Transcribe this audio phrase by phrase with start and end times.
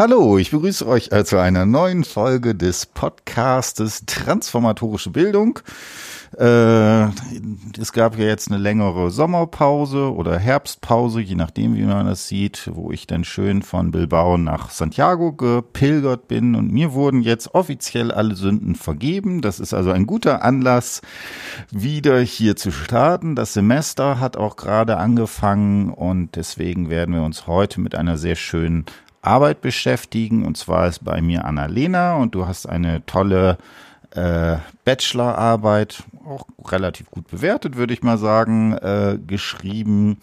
[0.00, 5.58] Hallo, ich begrüße euch zu einer neuen Folge des Podcastes Transformatorische Bildung.
[6.38, 7.02] Äh,
[7.78, 12.70] es gab ja jetzt eine längere Sommerpause oder Herbstpause, je nachdem, wie man das sieht,
[12.72, 18.10] wo ich dann schön von Bilbao nach Santiago gepilgert bin und mir wurden jetzt offiziell
[18.10, 19.42] alle Sünden vergeben.
[19.42, 21.02] Das ist also ein guter Anlass,
[21.70, 23.36] wieder hier zu starten.
[23.36, 28.36] Das Semester hat auch gerade angefangen und deswegen werden wir uns heute mit einer sehr
[28.36, 28.86] schönen
[29.22, 30.44] Arbeit beschäftigen.
[30.44, 33.58] Und zwar ist bei mir Annalena und du hast eine tolle
[34.12, 40.18] äh, Bachelorarbeit, auch relativ gut bewertet, würde ich mal sagen, äh, geschrieben,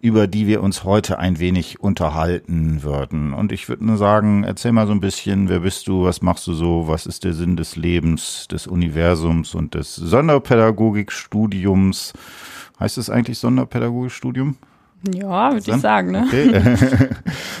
[0.00, 3.32] über die wir uns heute ein wenig unterhalten würden.
[3.32, 6.46] Und ich würde nur sagen, erzähl mal so ein bisschen, wer bist du, was machst
[6.46, 12.12] du so, was ist der Sinn des Lebens, des Universums und des Sonderpädagogikstudiums.
[12.78, 14.58] Heißt es eigentlich Sonderpädagogikstudium?
[15.12, 16.12] Ja, würde ich sagen.
[16.12, 16.24] Ne?
[16.26, 17.08] Okay.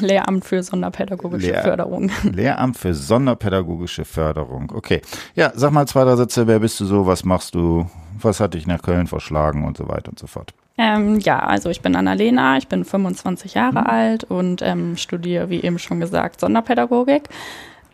[0.00, 2.10] Lehramt für sonderpädagogische Lehr Förderung.
[2.22, 4.72] Lehramt für sonderpädagogische Förderung.
[4.74, 5.02] Okay.
[5.34, 6.46] Ja, sag mal zwei, drei Sätze.
[6.46, 7.06] Wer bist du so?
[7.06, 7.86] Was machst du?
[8.20, 10.54] Was hat dich nach Köln verschlagen und so weiter und so fort?
[10.76, 13.86] Ähm, ja, also ich bin Annalena, ich bin 25 Jahre mhm.
[13.86, 17.28] alt und ähm, studiere, wie eben schon gesagt, Sonderpädagogik.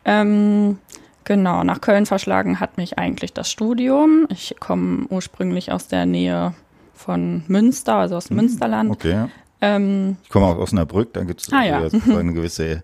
[0.04, 0.78] Ähm,
[1.24, 4.26] genau, nach Köln verschlagen hat mich eigentlich das Studium.
[4.30, 6.54] Ich komme ursprünglich aus der Nähe
[7.00, 8.42] von Münster, also aus dem mhm.
[8.42, 8.90] Münsterland.
[8.90, 9.26] Okay.
[9.62, 11.78] Ähm, ich komme auch aus Osnabrück, da gibt es ah, ja.
[12.16, 12.82] eine gewisse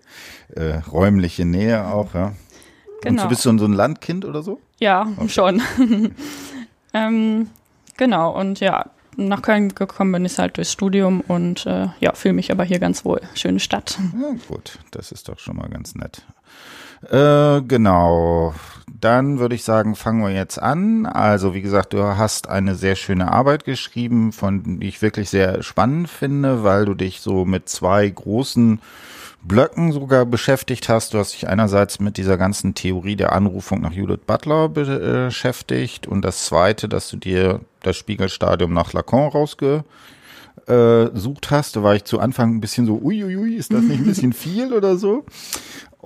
[0.49, 2.33] äh, räumliche Nähe auch, ja.
[3.01, 3.23] Genau.
[3.23, 4.59] Und bist du so ein Landkind oder so?
[4.79, 5.29] Ja, okay.
[5.29, 5.61] schon.
[6.93, 7.49] ähm,
[7.95, 12.33] genau, und ja, nach Köln gekommen bin ich halt durchs Studium und äh, ja, fühle
[12.33, 13.21] mich aber hier ganz wohl.
[13.33, 13.99] Schöne Stadt.
[14.19, 16.23] Ja, gut, das ist doch schon mal ganz nett.
[17.09, 18.53] Äh, genau.
[18.99, 21.05] Dann würde ich sagen, fangen wir jetzt an.
[21.05, 25.61] Also, wie gesagt, du hast eine sehr schöne Arbeit geschrieben, von die ich wirklich sehr
[25.61, 28.81] spannend finde, weil du dich so mit zwei großen
[29.43, 31.13] Blöcken sogar beschäftigt hast.
[31.13, 36.23] Du hast dich einerseits mit dieser ganzen Theorie der Anrufung nach Judith Butler beschäftigt und
[36.23, 39.83] das zweite, dass du dir das Spiegelstadium nach Lacan rausge
[40.65, 41.77] sucht hast.
[41.77, 44.73] Da war ich zu Anfang ein bisschen so, uiuiui, ist das nicht ein bisschen viel
[44.73, 45.23] oder so?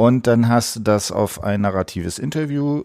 [0.02, 2.82] Und dann hast du das auf ein narratives Interview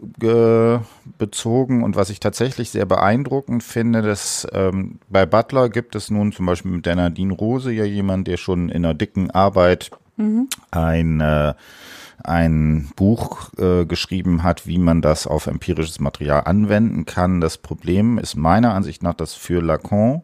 [1.16, 1.82] bezogen.
[1.82, 6.44] Und was ich tatsächlich sehr beeindruckend finde, dass ähm, bei Butler gibt es nun zum
[6.44, 10.48] Beispiel mit der Nadine Rose ja jemand, der schon in einer dicken Arbeit mhm.
[10.70, 11.54] ein äh,
[12.22, 17.40] ein Buch äh, geschrieben hat, wie man das auf empirisches Material anwenden kann.
[17.40, 20.22] Das Problem ist meiner Ansicht nach, dass für Lacan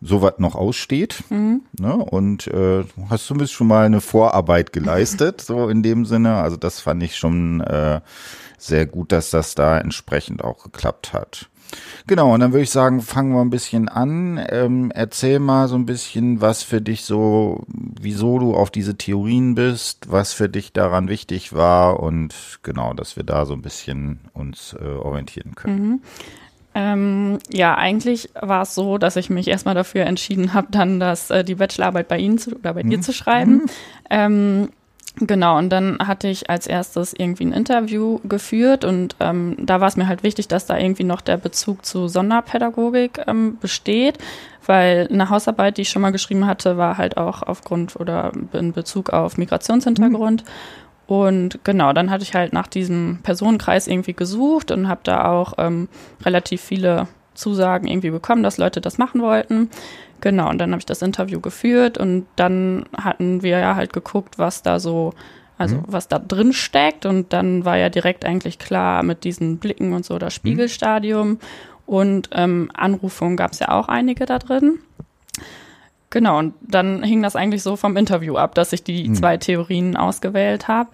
[0.00, 1.22] sowas noch aussteht.
[1.30, 1.62] Mhm.
[1.78, 1.94] Ne?
[1.94, 6.36] Und äh, hast zumindest schon mal eine Vorarbeit geleistet, so in dem Sinne.
[6.36, 8.00] Also das fand ich schon äh,
[8.58, 11.48] sehr gut, dass das da entsprechend auch geklappt hat.
[12.06, 14.44] Genau, und dann würde ich sagen, fangen wir ein bisschen an.
[14.50, 19.54] Ähm, erzähl mal so ein bisschen, was für dich so, wieso du auf diese Theorien
[19.54, 24.20] bist, was für dich daran wichtig war und genau, dass wir da so ein bisschen
[24.32, 25.88] uns äh, orientieren können.
[25.88, 26.00] Mhm.
[26.82, 31.30] Ähm, ja, eigentlich war es so, dass ich mich erstmal dafür entschieden habe, dann das,
[31.30, 32.90] äh, die Bachelorarbeit bei Ihnen zu, oder bei mhm.
[32.90, 33.52] dir zu schreiben.
[33.52, 33.66] Mhm.
[34.08, 34.68] Ähm,
[35.16, 39.88] Genau, und dann hatte ich als erstes irgendwie ein Interview geführt und ähm, da war
[39.88, 44.18] es mir halt wichtig, dass da irgendwie noch der Bezug zu Sonderpädagogik ähm, besteht,
[44.66, 48.72] weil eine Hausarbeit, die ich schon mal geschrieben hatte, war halt auch aufgrund oder in
[48.72, 50.44] Bezug auf Migrationshintergrund.
[50.44, 50.48] Mhm.
[51.10, 55.54] Und genau, dann hatte ich halt nach diesem Personenkreis irgendwie gesucht und habe da auch
[55.58, 55.88] ähm,
[56.24, 59.70] relativ viele Zusagen irgendwie bekommen, dass Leute das machen wollten.
[60.20, 64.38] Genau, und dann habe ich das Interview geführt und dann hatten wir ja halt geguckt,
[64.38, 65.12] was da so,
[65.58, 65.84] also mhm.
[65.88, 67.04] was da drin steckt.
[67.06, 70.36] Und dann war ja direkt eigentlich klar mit diesen Blicken und so das mhm.
[70.36, 71.40] Spiegelstadium.
[71.86, 74.78] Und ähm, Anrufungen gab es ja auch einige da drin.
[76.10, 79.14] Genau, und dann hing das eigentlich so vom Interview ab, dass ich die mhm.
[79.14, 80.90] zwei Theorien ausgewählt habe.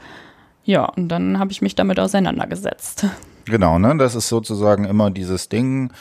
[0.64, 3.06] Ja, und dann habe ich mich damit auseinandergesetzt.
[3.46, 3.96] Genau, ne?
[3.96, 5.92] Das ist sozusagen immer dieses Ding,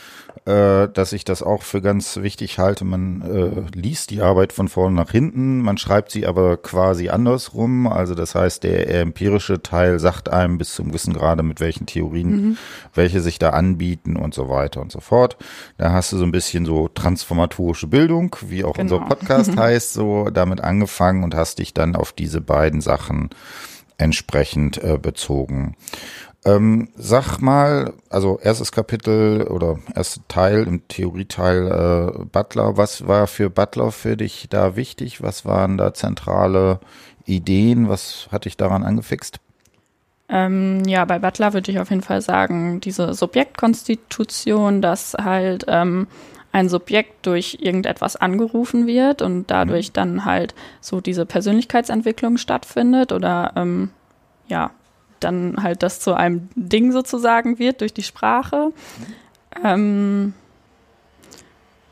[0.46, 2.86] äh, dass ich das auch für ganz wichtig halte.
[2.86, 7.88] Man äh, liest die Arbeit von vorne nach hinten, man schreibt sie aber quasi andersrum.
[7.88, 12.30] Also das heißt, der empirische Teil sagt einem bis zum gewissen Grade, mit welchen Theorien,
[12.30, 12.58] mhm.
[12.94, 15.36] welche sich da anbieten und so weiter und so fort.
[15.78, 18.98] Da hast du so ein bisschen so transformatorische Bildung, wie auch genau.
[18.98, 23.32] unser Podcast heißt, so damit angefangen und hast dich dann auf diese beiden Sachen
[23.98, 25.76] entsprechend äh, bezogen.
[26.46, 31.68] Ähm, sag mal, also erstes Kapitel oder erster Teil im Theorieteil
[32.20, 32.78] äh, Butler.
[32.78, 35.24] Was war für Butler für dich da wichtig?
[35.24, 36.80] Was waren da zentrale
[37.26, 37.90] Ideen?
[37.90, 39.40] Was hat dich daran angefixt?
[40.30, 46.08] Ähm, ja, bei Butler würde ich auf jeden Fall sagen, diese Subjektkonstitution, dass halt ähm,
[46.52, 49.94] ein Subjekt durch irgendetwas angerufen wird und dadurch mhm.
[49.94, 53.90] dann halt so diese Persönlichkeitsentwicklung stattfindet oder ähm,
[54.48, 54.72] ja,
[55.20, 58.72] dann halt das zu einem Ding sozusagen wird durch die Sprache.
[59.64, 60.34] Ähm,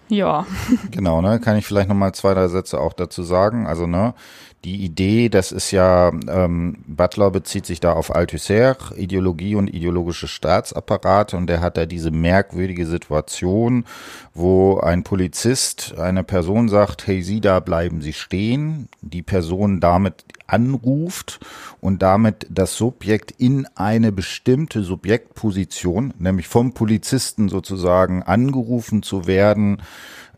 [0.09, 0.45] ja.
[0.91, 3.67] Genau, ne, kann ich vielleicht nochmal zwei, drei Sätze auch dazu sagen.
[3.67, 4.13] Also, ne,
[4.65, 10.29] die Idee, das ist ja, ähm, Butler bezieht sich da auf Althusser, Ideologie und ideologische
[10.29, 13.83] Staatsapparate und der hat da diese merkwürdige Situation,
[14.33, 20.23] wo ein Polizist einer Person sagt, hey, Sie da bleiben Sie stehen, die Person damit
[20.47, 21.39] anruft
[21.81, 29.81] und damit das Subjekt in eine bestimmte Subjektposition, nämlich vom Polizisten sozusagen angerufen zu werden,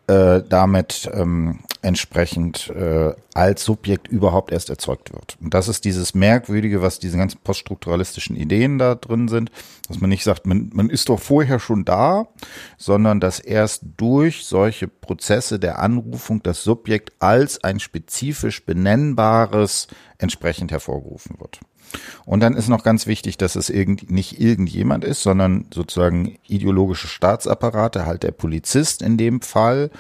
[0.08, 5.38] äh, damit ähm, entsprechend äh, als Subjekt überhaupt erst erzeugt wird.
[5.40, 9.52] Und das ist dieses Merkwürdige, was diese ganzen poststrukturalistischen Ideen da drin sind,
[9.88, 12.28] dass man nicht sagt, man, man ist doch vorher schon da,
[12.78, 19.88] sondern dass erst durch solche Prozesse der Anrufung das Subjekt als ein spezifisch benennbares
[20.18, 21.60] entsprechend hervorgerufen wird.
[22.26, 27.08] Und dann ist noch ganz wichtig, dass es irgend, nicht irgendjemand ist, sondern sozusagen ideologische
[27.08, 29.92] Staatsapparate, halt der Polizist in dem Fall,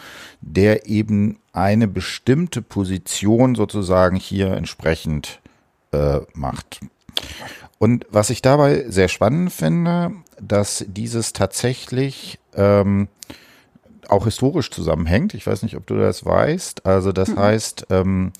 [0.41, 5.39] der eben eine bestimmte Position sozusagen hier entsprechend
[5.91, 6.79] äh, macht.
[7.77, 10.11] Und was ich dabei sehr spannend finde,
[10.41, 13.07] dass dieses tatsächlich ähm,
[14.09, 15.33] auch historisch zusammenhängt.
[15.33, 16.85] Ich weiß nicht, ob du das weißt.
[16.85, 17.39] Also das mhm.
[17.39, 18.31] heißt, ähm,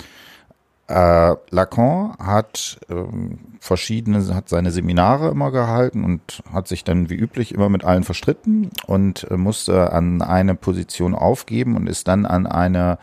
[0.88, 7.16] äh, Lacan hat ähm, verschiedene, hat seine Seminare immer gehalten und hat sich dann wie
[7.16, 12.26] üblich immer mit allen verstritten und äh, musste an eine Position aufgeben und ist dann
[12.26, 13.00] an eine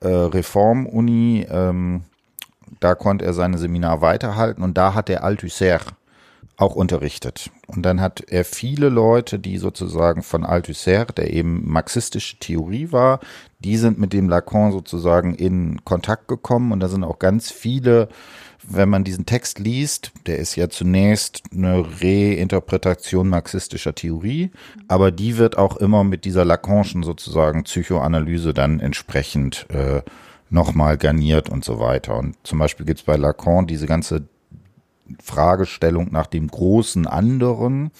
[0.00, 2.02] äh, Reformuni, ähm,
[2.80, 5.80] da konnte er seine Seminar weiterhalten und da hat er Althusser
[6.56, 7.50] auch unterrichtet.
[7.66, 13.20] Und dann hat er viele Leute, die sozusagen von Althusser, der eben marxistische Theorie war,
[13.60, 18.08] die sind mit dem Lacan sozusagen in Kontakt gekommen und da sind auch ganz viele,
[18.66, 24.50] wenn man diesen Text liest, der ist ja zunächst eine Reinterpretation marxistischer Theorie,
[24.88, 30.02] aber die wird auch immer mit dieser Lacanischen sozusagen Psychoanalyse dann entsprechend äh,
[30.50, 32.16] nochmal garniert und so weiter.
[32.16, 34.28] Und zum Beispiel gibt's bei Lacan diese ganze
[35.22, 37.90] Fragestellung nach dem großen anderen.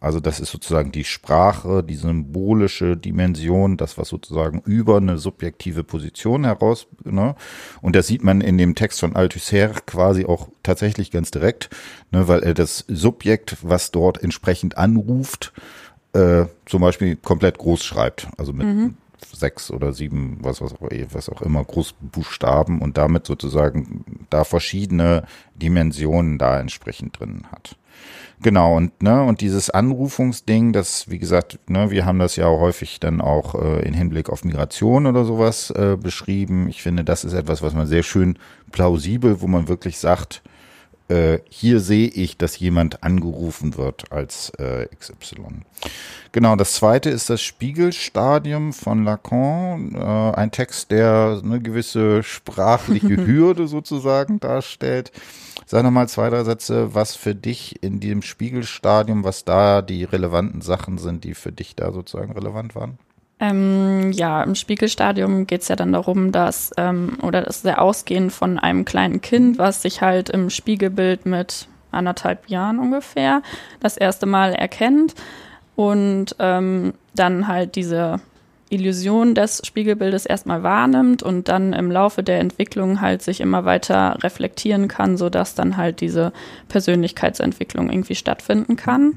[0.00, 5.84] Also das ist sozusagen die Sprache, die symbolische Dimension, das was sozusagen über eine subjektive
[5.84, 7.34] Position heraus, ne?
[7.80, 11.70] Und das sieht man in dem Text von Althusser quasi auch tatsächlich ganz direkt,
[12.10, 12.28] ne?
[12.28, 15.52] weil er das Subjekt, was dort entsprechend anruft,
[16.12, 18.96] äh, zum Beispiel komplett groß schreibt, also mit mhm
[19.32, 25.24] sechs oder sieben, was, was, auch, was auch immer, Großbuchstaben und damit sozusagen da verschiedene
[25.54, 27.76] Dimensionen da entsprechend drin hat.
[28.40, 33.00] Genau, und, ne, und dieses Anrufungsding, das, wie gesagt, ne, wir haben das ja häufig
[33.00, 36.68] dann auch äh, in Hinblick auf Migration oder sowas äh, beschrieben.
[36.68, 38.38] Ich finde, das ist etwas, was man sehr schön
[38.70, 40.42] plausibel, wo man wirklich sagt,
[41.08, 45.62] äh, hier sehe ich, dass jemand angerufen wird als äh, XY.
[46.32, 53.16] Genau, das zweite ist das Spiegelstadium von Lacan, äh, ein Text, der eine gewisse sprachliche
[53.26, 55.10] Hürde sozusagen darstellt.
[55.66, 60.60] Sag nochmal zwei, drei Sätze, was für dich in dem Spiegelstadium, was da die relevanten
[60.60, 62.98] Sachen sind, die für dich da sozusagen relevant waren.
[63.40, 67.80] Ähm, ja, im Spiegelstadium geht es ja dann darum, dass, ähm, oder das ist sehr
[67.80, 73.42] ausgehend von einem kleinen Kind, was sich halt im Spiegelbild mit anderthalb Jahren ungefähr
[73.80, 75.14] das erste Mal erkennt
[75.76, 78.20] und ähm, dann halt diese
[78.70, 84.18] Illusion des Spiegelbildes erstmal wahrnimmt und dann im Laufe der Entwicklung halt sich immer weiter
[84.22, 86.32] reflektieren kann, sodass dann halt diese
[86.68, 89.16] Persönlichkeitsentwicklung irgendwie stattfinden kann.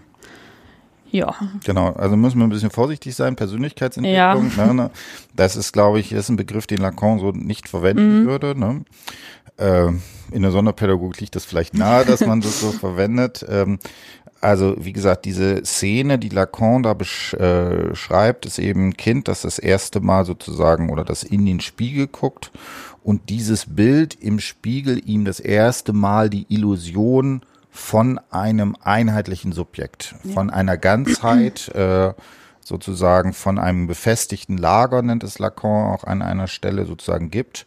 [1.12, 1.36] Ja.
[1.65, 3.36] Genau, also müssen wir ein bisschen vorsichtig sein.
[3.36, 4.65] Persönlichkeitsentwicklung, ja.
[4.65, 4.91] ne, ne,
[5.36, 8.27] das ist, glaube ich, ist ein Begriff, den Lacan so nicht verwenden mhm.
[8.27, 8.58] würde.
[8.58, 8.86] Ne?
[9.58, 9.91] Äh,
[10.32, 13.46] in der Sonderpädagogik liegt das vielleicht nahe, dass man das so verwendet.
[13.50, 13.80] Ähm,
[14.39, 19.41] also wie gesagt, diese Szene, die Lacan da beschreibt, äh, ist eben ein Kind, das
[19.41, 22.51] das erste Mal sozusagen oder das in den Spiegel guckt
[23.03, 27.41] und dieses Bild im Spiegel ihm das erste Mal die Illusion
[27.72, 30.34] von einem einheitlichen Subjekt, ja.
[30.34, 32.13] von einer Ganzheit, äh,
[32.63, 37.66] sozusagen von einem befestigten Lager, nennt es Lacan auch an einer Stelle sozusagen gibt.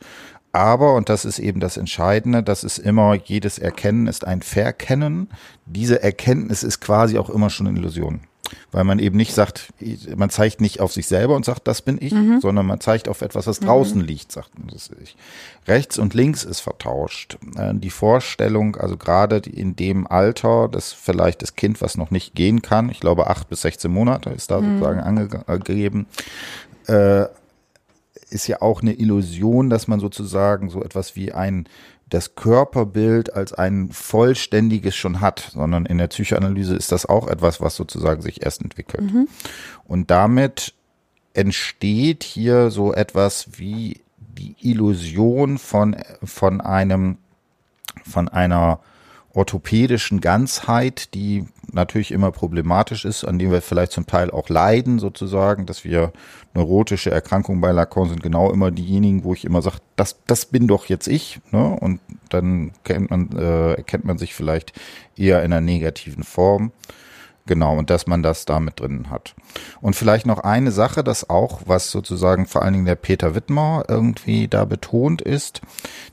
[0.52, 5.30] Aber, und das ist eben das Entscheidende, das ist immer, jedes Erkennen ist ein Verkennen.
[5.66, 8.20] Diese Erkenntnis ist quasi auch immer schon eine Illusion
[8.72, 9.72] weil man eben nicht sagt,
[10.16, 12.40] man zeigt nicht auf sich selber und sagt, das bin ich, mhm.
[12.40, 14.06] sondern man zeigt auf etwas, was draußen mhm.
[14.06, 15.16] liegt, sagt man das ich.
[15.66, 17.38] Rechts und links ist vertauscht.
[17.56, 22.34] Äh, die Vorstellung, also gerade in dem Alter, das vielleicht das Kind, was noch nicht
[22.34, 24.78] gehen kann, ich glaube acht bis 16 Monate ist da mhm.
[24.78, 25.00] sozusagen
[25.46, 26.06] angegeben,
[26.86, 27.26] äh,
[28.30, 31.68] ist ja auch eine Illusion, dass man sozusagen so etwas wie ein
[32.08, 37.60] das Körperbild als ein vollständiges schon hat, sondern in der Psychoanalyse ist das auch etwas,
[37.60, 39.12] was sozusagen sich erst entwickelt.
[39.12, 39.28] Mhm.
[39.84, 40.74] Und damit
[41.32, 47.18] entsteht hier so etwas wie die Illusion von, von einem,
[48.04, 48.80] von einer
[49.34, 54.98] orthopädischen Ganzheit, die natürlich immer problematisch ist, an dem wir vielleicht zum Teil auch leiden,
[55.00, 56.12] sozusagen, dass wir
[56.54, 60.68] neurotische Erkrankungen bei Lacan sind genau immer diejenigen, wo ich immer sage, das, das bin
[60.68, 61.76] doch jetzt ich, ne?
[61.80, 64.72] Und dann kennt man, äh, erkennt man sich vielleicht
[65.16, 66.70] eher in einer negativen Form.
[67.46, 69.34] Genau, und dass man das da mit drin hat.
[69.82, 73.84] Und vielleicht noch eine Sache, das auch, was sozusagen vor allen Dingen der Peter Wittmer
[73.86, 75.60] irgendwie da betont ist,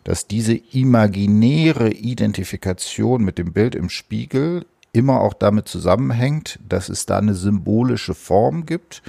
[0.03, 7.05] dass diese imaginäre Identifikation mit dem Bild im Spiegel immer auch damit zusammenhängt, dass es
[7.05, 9.01] da eine symbolische Form gibt.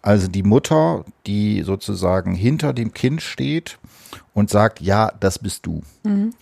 [0.00, 3.78] Also die Mutter, die sozusagen hinter dem Kind steht
[4.32, 5.82] und sagt, ja, das bist du.
[6.04, 6.32] Mhm.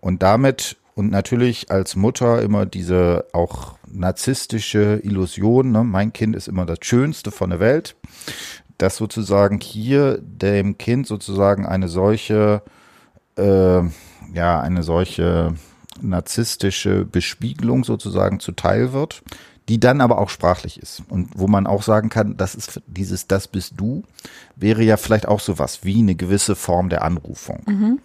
[0.00, 5.84] Und damit und natürlich als Mutter immer diese auch narzisstische Illusion, ne?
[5.84, 7.96] mein Kind ist immer das Schönste von der Welt,
[8.78, 12.62] dass sozusagen hier dem Kind sozusagen eine solche,
[13.36, 13.82] äh,
[14.32, 15.54] ja, eine solche
[16.00, 19.22] narzisstische Bespiegelung sozusagen zuteil wird,
[19.68, 23.26] die dann aber auch sprachlich ist und wo man auch sagen kann, das ist dieses
[23.26, 24.02] das bist du
[24.56, 27.62] wäre ja vielleicht auch sowas wie eine gewisse Form der Anrufung.
[27.66, 27.98] Mhm.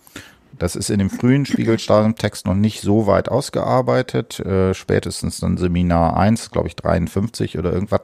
[0.62, 4.40] Das ist in dem frühen Spiegelstadium-Text noch nicht so weit ausgearbeitet.
[4.42, 8.02] Äh, spätestens dann Seminar 1, glaube ich 53 oder irgendwas,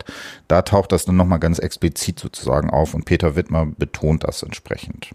[0.48, 5.12] da taucht das dann nochmal ganz explizit sozusagen auf und Peter Wittmer betont das entsprechend.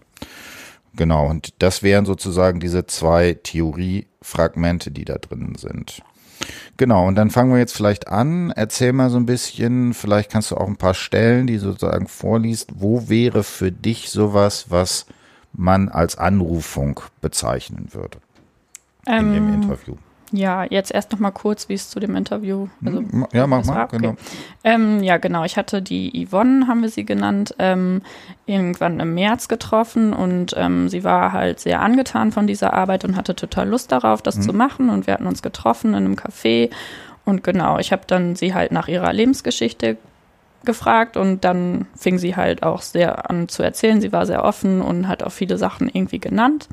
[0.95, 6.01] Genau, und das wären sozusagen diese zwei Theoriefragmente, die da drin sind.
[6.77, 8.51] Genau, und dann fangen wir jetzt vielleicht an.
[8.51, 12.69] Erzähl mal so ein bisschen, vielleicht kannst du auch ein paar Stellen, die sozusagen vorliest.
[12.75, 15.07] Wo wäre für dich sowas, was
[15.53, 18.17] man als Anrufung bezeichnen würde
[19.07, 19.95] ähm, in dem ähm, Interview.
[20.35, 22.67] Ja, jetzt erst noch mal kurz, wie es zu dem Interview.
[22.83, 23.97] Also, hm, ja, mach mal, okay.
[23.97, 24.15] genau.
[24.63, 25.43] Ähm, ja, genau.
[25.43, 28.01] Ich hatte die Yvonne, haben wir sie genannt, ähm,
[28.47, 33.15] irgendwann im März getroffen und ähm, sie war halt sehr angetan von dieser Arbeit und
[33.15, 34.41] hatte total Lust darauf, das mhm.
[34.41, 34.89] zu machen.
[34.89, 36.71] Und wir hatten uns getroffen in einem Café.
[37.25, 39.97] Und genau, ich habe dann sie halt nach ihrer Lebensgeschichte
[40.65, 44.01] gefragt und dann fing sie halt auch sehr an zu erzählen.
[44.01, 46.67] Sie war sehr offen und hat auch viele Sachen irgendwie genannt.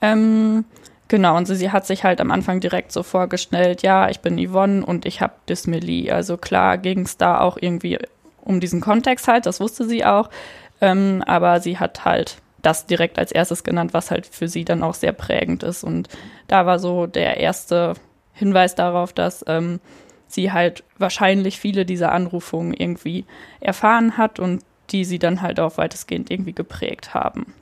[0.00, 0.64] Ähm,
[1.08, 4.38] genau, und sie, sie, hat sich halt am Anfang direkt so vorgestellt, ja, ich bin
[4.38, 6.12] Yvonne und ich habe Dysmelie.
[6.12, 7.98] Also klar ging es da auch irgendwie
[8.40, 10.28] um diesen Kontext halt, das wusste sie auch.
[10.80, 14.82] Ähm, aber sie hat halt das direkt als erstes genannt, was halt für sie dann
[14.82, 15.84] auch sehr prägend ist.
[15.84, 16.08] Und
[16.48, 17.94] da war so der erste
[18.32, 19.80] Hinweis darauf, dass ähm,
[20.32, 23.24] sie halt wahrscheinlich viele dieser Anrufungen irgendwie
[23.60, 27.54] erfahren hat und die sie dann halt auch weitestgehend irgendwie geprägt haben.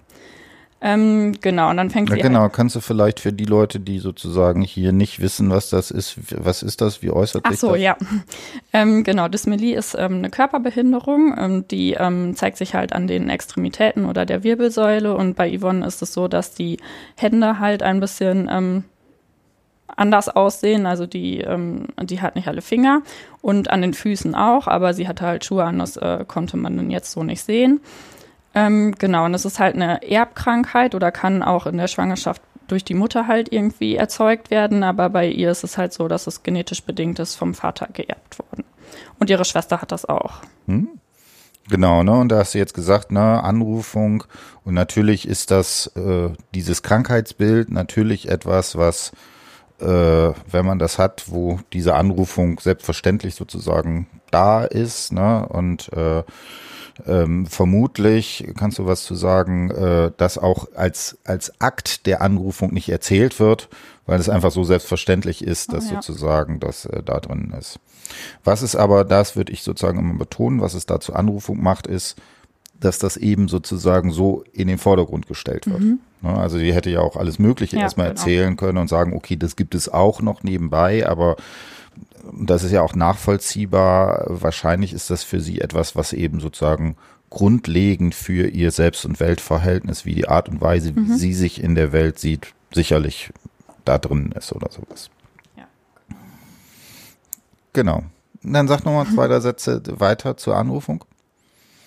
[0.83, 3.81] Ähm, genau, und dann fängt ja, sie Genau, halt kannst du vielleicht für die Leute,
[3.81, 7.61] die sozusagen hier nicht wissen, was das ist, was ist das, wie äußert Ach sich
[7.61, 7.77] so, das?
[7.77, 7.97] Ach so, ja.
[8.73, 13.29] Ähm, genau, Dysmelie ist ähm, eine Körperbehinderung, ähm, die ähm, zeigt sich halt an den
[13.29, 16.79] Extremitäten oder der Wirbelsäule und bei Yvonne ist es so, dass die
[17.17, 18.85] Hände halt ein bisschen ähm,
[19.97, 20.87] anders aussehen.
[20.87, 23.03] Also die, ähm, die hat nicht alle Finger
[23.43, 26.77] und an den Füßen auch, aber sie hatte halt Schuhe an, das äh, konnte man
[26.77, 27.81] dann jetzt so nicht sehen.
[28.55, 32.85] Ähm, genau, und das ist halt eine Erbkrankheit oder kann auch in der Schwangerschaft durch
[32.85, 36.43] die Mutter halt irgendwie erzeugt werden, aber bei ihr ist es halt so, dass es
[36.43, 38.65] genetisch bedingt ist vom Vater geerbt worden.
[39.19, 40.41] Und ihre Schwester hat das auch.
[40.67, 40.89] Hm?
[41.69, 42.13] Genau, ne?
[42.13, 44.25] Und da hast du jetzt gesagt, ne, Anrufung.
[44.65, 49.13] Und natürlich ist das äh, dieses Krankheitsbild natürlich etwas, was
[49.81, 55.47] wenn man das hat, wo diese Anrufung selbstverständlich sozusagen da ist, ne?
[55.49, 56.23] Und äh,
[57.07, 62.73] ähm, vermutlich kannst du was zu sagen, äh, dass auch als als Akt der Anrufung
[62.73, 63.69] nicht erzählt wird,
[64.07, 66.03] weil es einfach so selbstverständlich ist, dass oh, ja.
[66.03, 67.79] sozusagen das äh, da drin ist.
[68.45, 71.87] Was es aber, das würde ich sozusagen immer betonen, was es da zur Anrufung macht,
[71.87, 72.17] ist,
[72.81, 75.81] dass das eben sozusagen so in den Vordergrund gestellt wird.
[75.81, 76.01] Mhm.
[76.23, 78.21] Ne, also die hätte ja auch alles Mögliche ja, erstmal genau.
[78.21, 81.37] erzählen können und sagen, okay, das gibt es auch noch nebenbei, aber
[82.33, 84.25] das ist ja auch nachvollziehbar.
[84.29, 86.97] Wahrscheinlich ist das für sie etwas, was eben sozusagen
[87.31, 91.17] grundlegend für ihr Selbst- und Weltverhältnis, wie die Art und Weise, wie mhm.
[91.17, 93.33] sie sich in der Welt sieht, sicherlich
[93.85, 95.11] da drin ist oder sowas.
[95.57, 95.65] Ja.
[97.73, 98.03] Genau.
[98.43, 101.05] Und dann sag nochmal zwei, drei Sätze weiter zur Anrufung.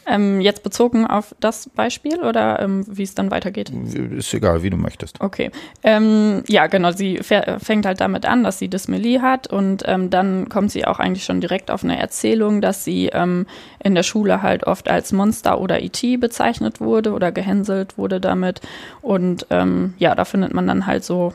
[0.06, 3.70] Ähm, jetzt bezogen auf das Beispiel oder ähm, wie es dann weitergeht?
[3.70, 5.22] Ist egal, wie du möchtest.
[5.22, 5.52] Okay.
[5.84, 6.92] Ähm, ja, genau.
[6.92, 11.00] Sie fängt halt damit an, dass sie Dysmelie hat und ähm, dann kommt sie auch
[11.00, 13.46] eigentlich schon direkt auf eine Erzählung, dass sie ähm,
[13.84, 18.62] in der Schule halt oft als Monster oder IT bezeichnet wurde oder gehänselt wurde damit.
[19.02, 21.34] Und ähm, ja, da findet man dann halt so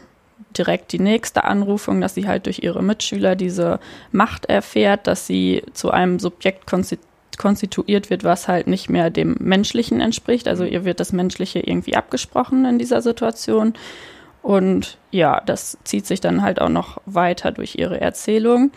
[0.56, 3.80] direkt die nächste Anrufung, dass sie halt durch ihre Mitschüler diese
[4.12, 7.07] Macht erfährt, dass sie zu einem Subjekt konstituiert
[7.38, 10.49] konstituiert wird, was halt nicht mehr dem Menschlichen entspricht.
[10.49, 13.75] Also ihr wird das Menschliche irgendwie abgesprochen in dieser Situation.
[14.42, 18.71] Und ja, das zieht sich dann halt auch noch weiter durch ihre Erzählung.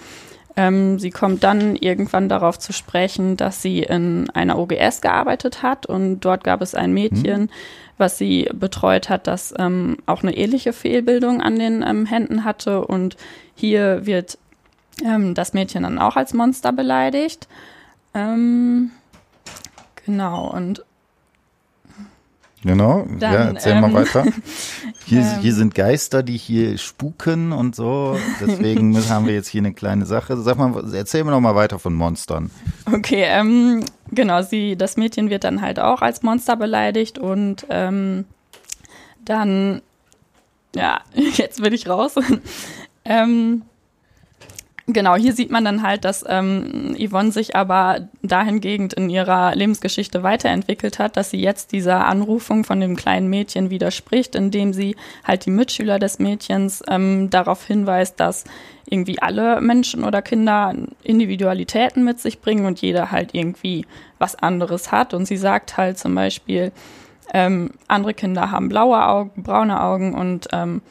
[0.58, 5.86] Ähm, sie kommt dann irgendwann darauf zu sprechen, dass sie in einer OGS gearbeitet hat
[5.86, 7.50] und dort gab es ein Mädchen, mhm.
[7.98, 12.86] was sie betreut hat, das ähm, auch eine ähnliche Fehlbildung an den ähm, Händen hatte
[12.86, 13.16] und
[13.56, 14.38] hier wird
[15.06, 17.48] ähm, das Mädchen dann auch als Monster beleidigt.
[18.14, 18.92] Ähm,
[20.06, 20.84] genau, und
[22.64, 24.24] Genau, dann, ja, erzähl ähm, mal weiter.
[25.06, 28.18] Hier, ähm, hier sind Geister, die hier spuken und so.
[28.40, 30.38] Deswegen haben wir jetzt hier eine kleine Sache.
[30.38, 32.52] Sag mal, erzähl mir noch mal weiter von Monstern.
[32.86, 38.26] Okay, ähm, genau, sie, das Mädchen wird dann halt auch als Monster beleidigt und ähm,
[39.26, 39.82] dann,
[40.76, 42.16] ja, jetzt bin ich raus.
[43.06, 43.64] ähm,
[44.94, 50.24] Genau, hier sieht man dann halt, dass ähm, Yvonne sich aber dahingehend in ihrer Lebensgeschichte
[50.24, 55.46] weiterentwickelt hat, dass sie jetzt dieser Anrufung von dem kleinen Mädchen widerspricht, indem sie halt
[55.46, 58.44] die Mitschüler des Mädchens ähm, darauf hinweist, dass
[58.86, 63.86] irgendwie alle Menschen oder Kinder Individualitäten mit sich bringen und jeder halt irgendwie
[64.20, 65.14] was anderes hat.
[65.14, 66.72] Und sie sagt halt zum Beispiel,
[67.34, 70.82] ähm, andere Kinder haben blaue Augen, braune Augen und ähm,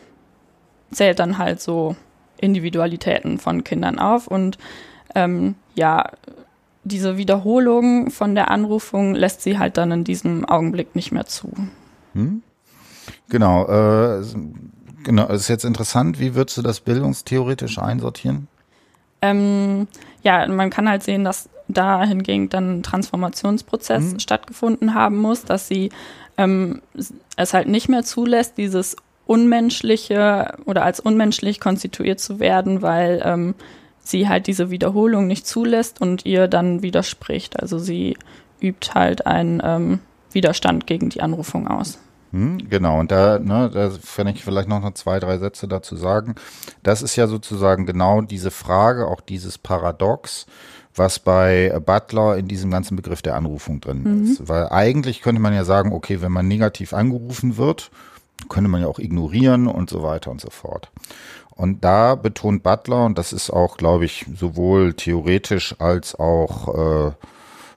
[0.91, 1.97] zählt dann halt so
[2.41, 4.27] Individualitäten von Kindern auf.
[4.27, 4.59] Und
[5.15, 6.11] ähm, ja,
[6.85, 11.53] diese Wiederholung von der Anrufung lässt sie halt dann in diesem Augenblick nicht mehr zu.
[12.15, 12.43] Hm?
[13.29, 14.23] Genau, äh,
[15.05, 18.49] genau, es ist jetzt interessant, wie würdest du das bildungstheoretisch einsortieren?
[19.23, 19.87] Ähm,
[20.23, 24.19] ja, man kann halt sehen, dass dahingehend dann ein Transformationsprozess hm.
[24.21, 25.91] stattgefunden haben muss, dass sie
[26.37, 26.81] ähm,
[27.37, 28.97] es halt nicht mehr zulässt, dieses
[29.31, 33.55] unmenschliche oder als unmenschlich konstituiert zu werden, weil ähm,
[34.01, 37.61] sie halt diese Wiederholung nicht zulässt und ihr dann widerspricht.
[37.61, 38.17] Also sie
[38.61, 40.01] übt halt einen ähm,
[40.33, 42.01] Widerstand gegen die Anrufung aus.
[42.33, 45.95] Hm, genau, und da, ne, da kann ich vielleicht noch noch zwei, drei Sätze dazu
[45.95, 46.35] sagen.
[46.83, 50.47] Das ist ja sozusagen genau diese Frage, auch dieses Paradox,
[50.93, 54.25] was bei Butler in diesem ganzen Begriff der Anrufung drin mhm.
[54.25, 54.49] ist.
[54.49, 57.93] Weil eigentlich könnte man ja sagen, okay, wenn man negativ angerufen wird
[58.49, 60.91] könnte man ja auch ignorieren und so weiter und so fort.
[61.57, 67.13] Und da betont Butler, und das ist auch, glaube ich, sowohl theoretisch als auch äh,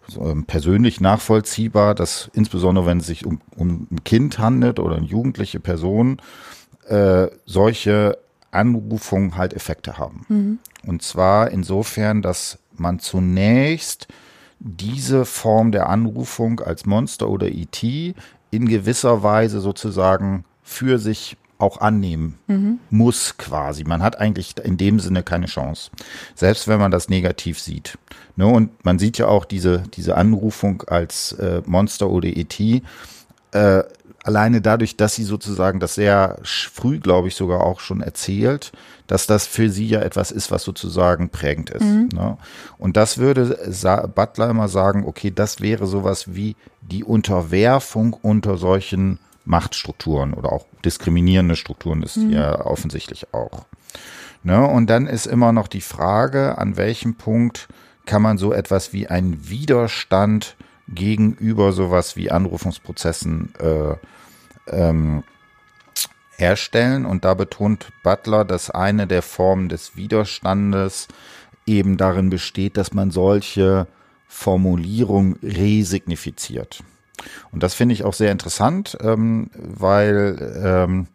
[0.08, 4.96] so, ähm, persönlich nachvollziehbar, dass insbesondere wenn es sich um, um ein Kind handelt oder
[4.96, 6.22] eine jugendliche Person,
[6.88, 8.18] äh, solche
[8.52, 10.26] Anrufungen halt Effekte haben.
[10.30, 10.60] Mhm.
[10.86, 14.08] Und zwar insofern, dass man zunächst
[14.60, 21.80] diese Form der Anrufung als Monster oder ET in gewisser Weise sozusagen für sich auch
[21.80, 22.80] annehmen mhm.
[22.90, 23.84] muss quasi.
[23.84, 25.92] Man hat eigentlich in dem Sinne keine Chance,
[26.36, 27.98] selbst wenn man das negativ sieht.
[28.36, 28.48] Ne?
[28.48, 33.84] Und man sieht ja auch diese, diese Anrufung als äh, Monster oder ET, äh,
[34.24, 38.72] alleine dadurch, dass sie sozusagen das sehr früh, glaube ich, sogar auch schon erzählt,
[39.08, 41.84] dass das für sie ja etwas ist, was sozusagen prägend ist.
[41.84, 42.10] Mhm.
[42.14, 42.38] Ne?
[42.78, 43.58] Und das würde
[44.16, 50.66] Butler immer sagen, okay, das wäre sowas wie die Unterwerfung unter solchen Machtstrukturen oder auch
[50.86, 52.32] diskriminierende Strukturen ist mhm.
[52.32, 53.66] ja offensichtlich auch.
[54.44, 54.66] Ne?
[54.66, 57.68] Und dann ist immer noch die Frage, an welchem Punkt
[58.06, 60.56] kann man so etwas wie einen Widerstand
[60.88, 63.96] gegenüber sowas wie Anrufungsprozessen äh,
[64.68, 65.24] ähm,
[66.38, 67.06] herstellen.
[67.06, 71.08] Und da betont Butler, dass eine der Formen des Widerstandes
[71.66, 73.88] eben darin besteht, dass man solche
[74.28, 76.84] Formulierungen resignifiziert.
[77.52, 81.08] Und das finde ich auch sehr interessant, ähm, weil ähm,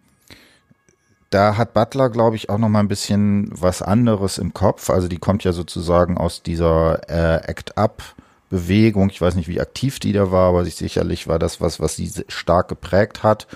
[1.31, 4.89] da hat Butler, glaube ich, auch noch mal ein bisschen was anderes im Kopf.
[4.91, 8.03] Also die kommt ja sozusagen aus dieser äh, Act-Up.
[8.51, 11.97] Bewegung, ich weiß nicht, wie aktiv die da war, aber sicherlich war das was, was
[11.97, 13.47] sie stark geprägt hat.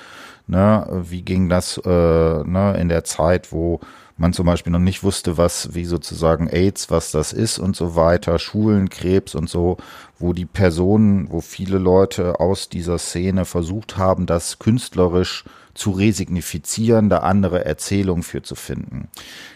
[0.46, 0.86] Ne?
[1.08, 3.80] Wie ging das äh, ne, in der Zeit, wo
[4.22, 7.96] man zum Beispiel noch nicht wusste, was, wie sozusagen AIDS, was das ist und so
[7.96, 9.76] weiter, Schulen, Krebs und so,
[10.18, 17.08] wo die Personen, wo viele Leute aus dieser Szene versucht haben, das künstlerisch zu resignifizieren,
[17.10, 19.08] da andere Erzählungen für zu finden.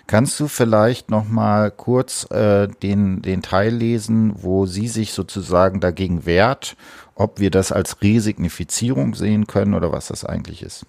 [0.09, 5.79] Kannst du vielleicht noch mal kurz äh, den den Teil lesen, wo sie sich sozusagen
[5.79, 6.77] dagegen wehrt,
[7.15, 10.87] ob wir das als Resignifizierung sehen können oder was das eigentlich ist?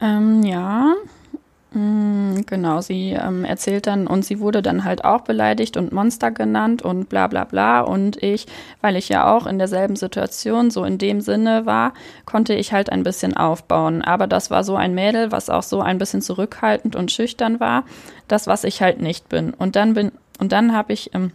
[0.00, 0.94] Ähm, ja,
[1.72, 6.82] genau, sie ähm, erzählt dann, und sie wurde dann halt auch beleidigt und Monster genannt
[6.82, 7.82] und bla bla bla.
[7.82, 8.46] Und ich,
[8.80, 11.94] weil ich ja auch in derselben Situation so in dem Sinne war,
[12.26, 14.02] konnte ich halt ein bisschen aufbauen.
[14.02, 17.84] Aber das war so ein Mädel, was auch so ein bisschen zurückhaltend und schüchtern war.
[18.26, 19.54] Das, was ich halt nicht bin.
[19.54, 21.30] Und dann bin, und dann habe ich ähm,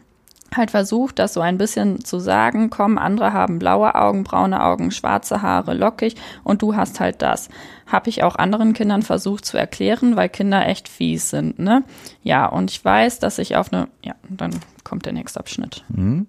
[0.58, 4.92] halt versucht, das so ein bisschen zu sagen, komm, andere haben blaue Augen, braune Augen,
[4.92, 7.50] schwarze Haare, lockig und du hast halt das.
[7.88, 11.84] Habe ich auch anderen Kindern versucht zu erklären, weil Kinder echt fies sind, ne?
[12.24, 14.52] Ja, und ich weiß, dass ich auf eine, ja, dann
[14.84, 15.84] kommt der nächste Abschnitt.
[15.90, 16.28] Mhm.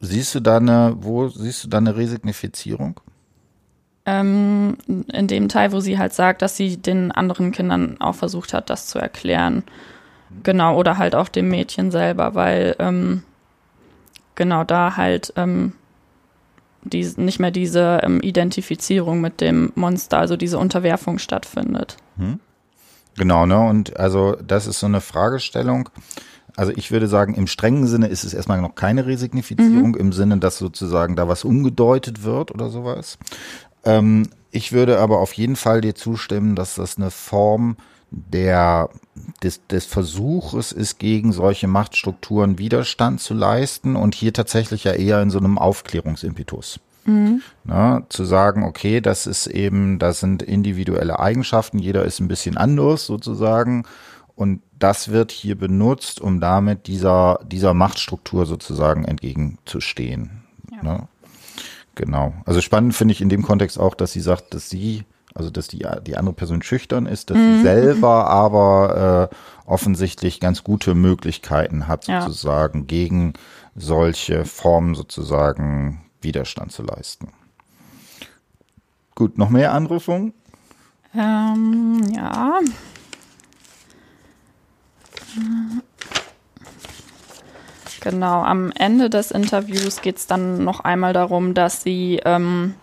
[0.00, 3.00] Siehst du da eine, wo siehst du da eine Resignifizierung?
[4.04, 4.76] Ähm,
[5.12, 8.70] in dem Teil, wo sie halt sagt, dass sie den anderen Kindern auch versucht hat,
[8.70, 9.64] das zu erklären.
[10.42, 13.22] Genau, oder halt auch dem Mädchen selber, weil ähm,
[14.34, 15.72] genau da halt ähm,
[16.82, 21.96] die, nicht mehr diese ähm, Identifizierung mit dem Monster, also diese Unterwerfung stattfindet.
[22.16, 22.40] Hm.
[23.16, 23.58] Genau, ne?
[23.58, 25.88] Und also das ist so eine Fragestellung.
[26.54, 29.96] Also ich würde sagen, im strengen Sinne ist es erstmal noch keine Resignifizierung, mhm.
[29.96, 33.18] im Sinne, dass sozusagen da was umgedeutet wird oder sowas.
[33.84, 37.76] Ähm, ich würde aber auf jeden Fall dir zustimmen, dass das eine Form
[38.10, 38.88] der,
[39.42, 45.20] des, des Versuches ist, gegen solche Machtstrukturen Widerstand zu leisten und hier tatsächlich ja eher
[45.22, 46.80] in so einem Aufklärungsimpetus.
[47.04, 47.42] Mhm.
[47.64, 52.56] Na, zu sagen, okay, das ist eben, das sind individuelle Eigenschaften, jeder ist ein bisschen
[52.56, 53.84] anders sozusagen
[54.34, 60.42] und das wird hier benutzt, um damit dieser, dieser Machtstruktur sozusagen entgegenzustehen.
[60.70, 60.82] Ja.
[60.82, 61.08] Ne?
[61.94, 62.34] Genau.
[62.44, 65.04] Also spannend finde ich in dem Kontext auch, dass sie sagt, dass sie
[65.36, 67.58] also dass die, die andere Person schüchtern ist, dass mhm.
[67.58, 72.22] sie selber aber äh, offensichtlich ganz gute Möglichkeiten hat, ja.
[72.22, 73.34] sozusagen gegen
[73.74, 77.28] solche Formen sozusagen Widerstand zu leisten.
[79.14, 80.32] Gut, noch mehr Anrufungen?
[81.14, 82.60] Ähm, ja.
[88.00, 92.74] Genau, am Ende des Interviews geht es dann noch einmal darum, dass sie ähm,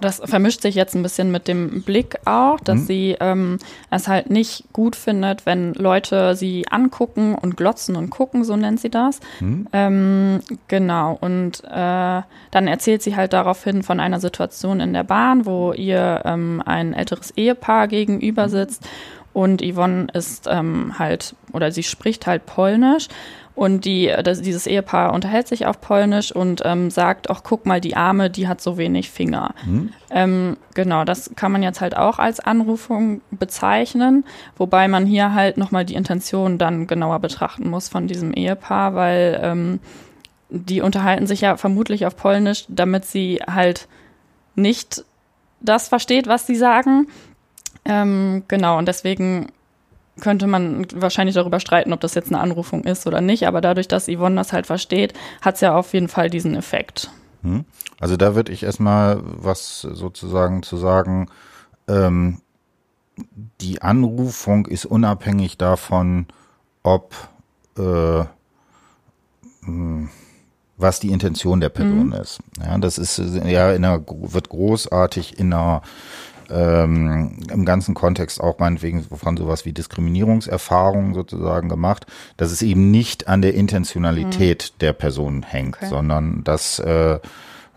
[0.00, 2.86] das vermischt sich jetzt ein bisschen mit dem Blick auch, dass mhm.
[2.86, 3.58] sie ähm,
[3.90, 8.80] es halt nicht gut findet, wenn Leute sie angucken und glotzen und gucken, so nennt
[8.80, 9.20] sie das.
[9.40, 9.68] Mhm.
[9.72, 11.16] Ähm, genau.
[11.20, 16.22] Und äh, dann erzählt sie halt daraufhin von einer Situation in der Bahn, wo ihr
[16.24, 18.50] ähm, ein älteres Ehepaar gegenüber mhm.
[18.50, 18.88] sitzt.
[19.32, 23.08] Und Yvonne ist ähm, halt, oder sie spricht halt Polnisch
[23.56, 27.80] und die, das, dieses Ehepaar unterhält sich auf Polnisch und ähm, sagt, ach guck mal,
[27.80, 29.54] die Arme, die hat so wenig Finger.
[29.64, 29.92] Mhm.
[30.10, 34.24] Ähm, genau, das kann man jetzt halt auch als Anrufung bezeichnen,
[34.58, 39.40] wobei man hier halt nochmal die Intention dann genauer betrachten muss von diesem Ehepaar, weil
[39.42, 39.80] ähm,
[40.50, 43.88] die unterhalten sich ja vermutlich auf Polnisch, damit sie halt
[44.54, 45.02] nicht
[45.60, 47.08] das versteht, was sie sagen.
[47.86, 49.48] Ähm, genau, und deswegen
[50.20, 53.46] könnte man wahrscheinlich darüber streiten, ob das jetzt eine Anrufung ist oder nicht.
[53.46, 57.10] Aber dadurch, dass Yvonne das halt versteht, hat es ja auf jeden Fall diesen Effekt.
[57.42, 57.64] Hm.
[58.00, 61.28] Also da würde ich erstmal was sozusagen zu sagen.
[61.88, 62.40] Ähm,
[63.60, 66.26] die Anrufung ist unabhängig davon,
[66.82, 67.14] ob
[67.78, 68.24] äh,
[69.64, 70.08] hm,
[70.76, 72.12] was die Intention der Person mhm.
[72.12, 72.40] ist.
[72.62, 75.82] Ja, das ist ja in einer, wird großartig in einer
[76.50, 82.06] ähm, im ganzen Kontext auch meinetwegen von sowas wie Diskriminierungserfahrungen sozusagen gemacht,
[82.36, 84.78] dass es eben nicht an der Intentionalität mhm.
[84.80, 85.88] der Person hängt, okay.
[85.88, 87.18] sondern dass äh,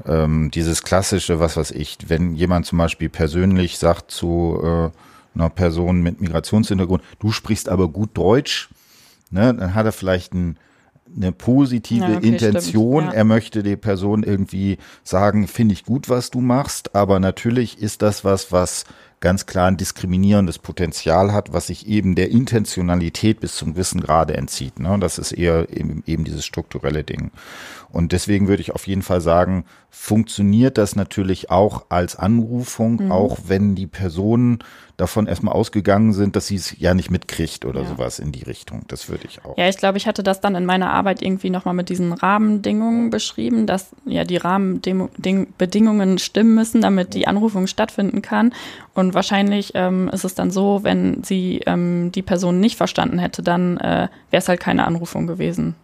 [0.06, 4.90] ähm, dieses klassische, was weiß ich, wenn jemand zum Beispiel persönlich sagt zu äh,
[5.36, 8.70] einer Person mit Migrationshintergrund, du sprichst aber gut Deutsch,
[9.32, 10.58] ne, dann hat er vielleicht ein
[11.16, 13.06] eine positive ja, okay, Intention.
[13.06, 13.12] Ja.
[13.12, 18.02] Er möchte der Person irgendwie sagen, finde ich gut, was du machst, aber natürlich ist
[18.02, 18.86] das was, was
[19.20, 24.36] ganz klar ein diskriminierendes Potenzial hat, was sich eben der Intentionalität bis zum Wissen gerade
[24.36, 24.80] entzieht.
[24.80, 24.98] Ne?
[25.00, 27.32] Das ist eher eben, eben dieses strukturelle Ding.
[27.92, 33.12] Und deswegen würde ich auf jeden Fall sagen, funktioniert das natürlich auch als Anrufung, mhm.
[33.12, 34.60] auch wenn die Person
[34.98, 37.88] davon erstmal ausgegangen sind, dass sie es ja nicht mitkriegt oder Ja.
[37.88, 38.84] sowas in die Richtung.
[38.88, 39.58] Das würde ich auch.
[39.58, 43.10] Ja, ich glaube, ich hatte das dann in meiner Arbeit irgendwie nochmal mit diesen Rahmenbedingungen
[43.10, 48.54] beschrieben, dass ja die Rahmenbedingungen stimmen müssen, damit die Anrufung stattfinden kann.
[48.94, 53.42] Und wahrscheinlich ähm, ist es dann so, wenn sie ähm, die Person nicht verstanden hätte,
[53.42, 55.76] dann äh, wäre es halt keine Anrufung gewesen.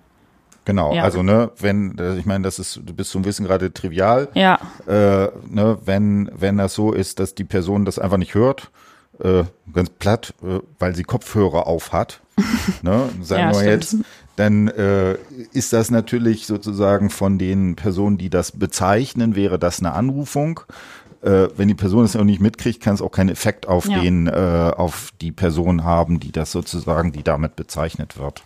[0.66, 1.04] Genau, Ja.
[1.04, 4.28] also ne, wenn, äh, ich meine, das ist bis zum Wissen gerade trivial.
[4.34, 8.72] Ja, äh, ne, wenn, wenn das so ist, dass die Person das einfach nicht hört,
[9.24, 12.20] äh, ganz platt, äh, weil sie Kopfhörer auf hat,
[12.82, 13.68] ne, sagen Ja, wir stimmt.
[13.70, 13.96] jetzt,
[14.36, 15.16] dann äh,
[15.54, 20.60] ist das natürlich sozusagen von den Personen, die das bezeichnen, wäre das eine Anrufung.
[21.26, 24.00] Äh, wenn die Person es auch nicht mitkriegt, kann es auch keinen Effekt auf Ja.
[24.00, 28.44] den, äh, auf die Person haben, die das sozusagen, die damit bezeichnet wird.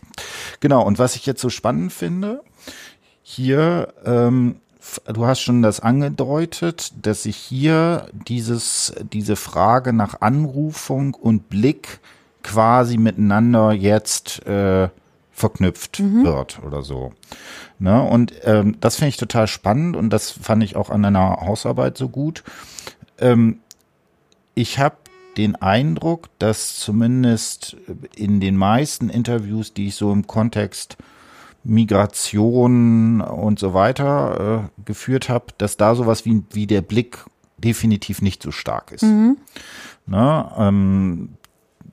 [0.61, 0.81] Genau.
[0.83, 2.41] Und was ich jetzt so spannend finde,
[3.21, 4.55] hier, ähm,
[5.13, 11.99] du hast schon das angedeutet, dass sich hier dieses, diese Frage nach Anrufung und Blick
[12.43, 14.87] quasi miteinander jetzt äh,
[15.33, 17.13] verknüpft wird oder so.
[17.77, 18.01] Ne?
[18.01, 21.97] Und ähm, das finde ich total spannend und das fand ich auch an deiner Hausarbeit
[21.97, 22.43] so gut.
[23.19, 23.59] Ähm,
[24.55, 24.97] ich habe
[25.37, 27.77] den Eindruck, dass zumindest
[28.15, 30.97] in den meisten Interviews, die ich so im Kontext
[31.63, 37.25] Migration und so weiter äh, geführt habe, dass da sowas wie, wie der Blick
[37.57, 39.03] definitiv nicht so stark ist.
[40.05, 41.29] Ne, ähm,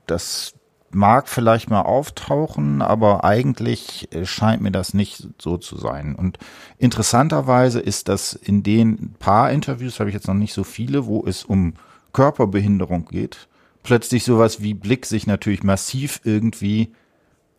[0.07, 0.53] das
[0.91, 6.15] mag vielleicht mal auftauchen, aber eigentlich äh, scheint mir das nicht so zu sein.
[6.15, 6.37] Und
[6.77, 11.23] interessanterweise ist das in den paar Interviews, habe ich jetzt noch nicht so viele, wo
[11.25, 11.73] es um
[12.13, 13.47] Körperbehinderung geht,
[13.83, 16.93] plötzlich sowas wie Blick sich natürlich massiv irgendwie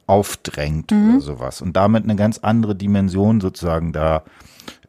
[0.06, 4.24] aufdrängt oder sowas und damit eine ganz andere Dimension sozusagen da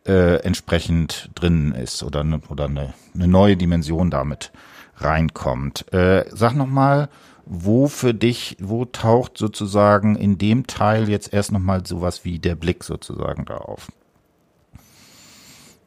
[0.08, 4.52] äh, entsprechend drin ist oder eine, oder eine, eine neue Dimension damit
[4.97, 5.91] reinkommt.
[5.93, 7.10] Äh, sag noch mal,
[7.51, 12.38] wo für dich, wo taucht sozusagen in dem Teil jetzt erst noch mal sowas wie
[12.38, 13.91] der Blick sozusagen da auf?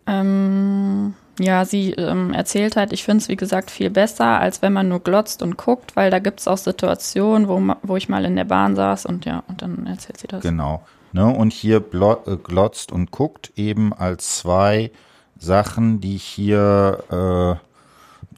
[0.09, 4.73] Ähm, ja, sie ähm, erzählt halt, ich finde es wie gesagt viel besser, als wenn
[4.73, 8.25] man nur glotzt und guckt, weil da gibt es auch Situationen, wo, wo ich mal
[8.25, 10.43] in der Bahn saß und ja, und dann erzählt sie das.
[10.43, 10.83] Genau.
[11.13, 14.91] Ne, und hier äh, glotzt und guckt eben als zwei
[15.39, 17.72] Sachen, die hier, äh,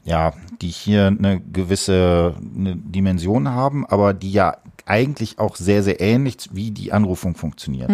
[0.05, 5.99] ja, die hier eine gewisse eine Dimension haben, aber die ja eigentlich auch sehr, sehr
[5.99, 7.89] ähnlich wie die Anrufung funktioniert.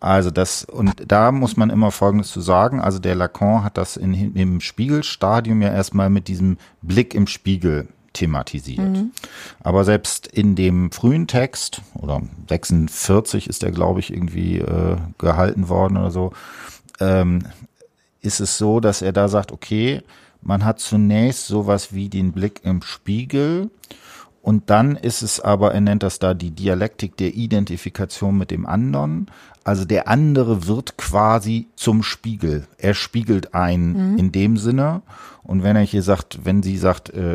[0.00, 2.80] Also das, und da muss man immer Folgendes zu sagen.
[2.80, 7.86] Also der Lacan hat das in, im Spiegelstadium ja erstmal mit diesem Blick im Spiegel
[8.12, 8.80] thematisiert.
[9.62, 15.68] Aber selbst in dem frühen Text, oder 46 ist der, glaube ich, irgendwie äh, gehalten
[15.68, 16.32] worden oder so,
[16.98, 17.44] ähm,
[18.20, 20.02] ist es so, dass er da sagt, okay,
[20.42, 23.70] man hat zunächst sowas wie den Blick im Spiegel
[24.42, 28.64] und dann ist es aber, er nennt das da die Dialektik der Identifikation mit dem
[28.64, 29.26] anderen.
[29.64, 32.66] Also der andere wird quasi zum Spiegel.
[32.78, 35.02] Er spiegelt ein in dem Sinne.
[35.42, 37.34] Und wenn er hier sagt, wenn sie sagt, äh,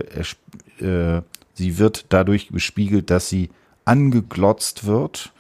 [0.80, 1.22] er, äh,
[1.54, 3.52] sie wird dadurch gespiegelt, dass sie
[3.86, 5.32] angeglotzt wird,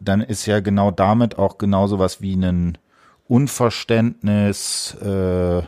[0.00, 2.78] dann ist ja genau damit auch genauso was wie ein
[3.26, 5.62] Unverständnis äh,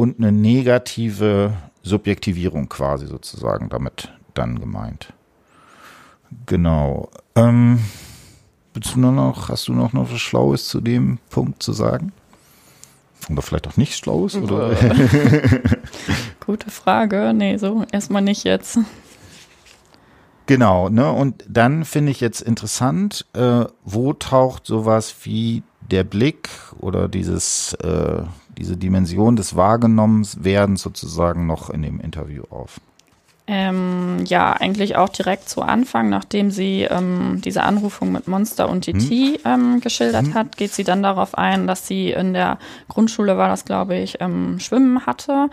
[0.00, 5.12] und eine negative Subjektivierung quasi sozusagen damit dann gemeint.
[6.46, 7.10] Genau.
[7.34, 7.80] Ähm,
[8.72, 12.12] willst du noch, hast du noch, noch was Schlaues zu dem Punkt zu sagen?
[13.28, 14.36] Oder vielleicht auch nichts Schlaues?
[14.36, 14.74] Oder?
[16.46, 17.34] Gute Frage.
[17.34, 18.78] Nee, so erstmal nicht jetzt.
[20.46, 21.12] Genau, ne?
[21.12, 27.74] Und dann finde ich jetzt interessant, äh, wo taucht sowas wie der Blick oder dieses,
[27.74, 28.22] äh,
[28.58, 32.80] diese Dimension des Wahrgenommenswerdens sozusagen noch in dem Interview auf?
[33.52, 38.84] Ähm, ja, eigentlich auch direkt zu Anfang, nachdem sie ähm, diese Anrufung mit Monster und
[38.84, 42.58] TT ähm, geschildert hat, geht sie dann darauf ein, dass sie in der
[42.88, 45.48] Grundschule war das, glaube ich, ähm, Schwimmen hatte.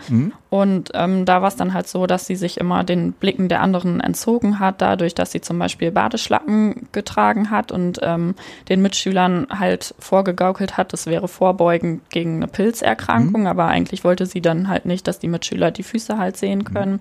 [0.48, 3.62] Und ähm, da war es dann halt so, dass sie sich immer den Blicken der
[3.62, 8.36] anderen entzogen hat, dadurch, dass sie zum Beispiel Badeschlappen getragen hat und ähm,
[8.68, 14.40] den Mitschülern halt vorgegaukelt hat, das wäre vorbeugend gegen eine Pilzerkrankung, aber eigentlich wollte sie
[14.40, 17.00] dann halt nicht, dass die Mitschüler die Füße halt sehen können.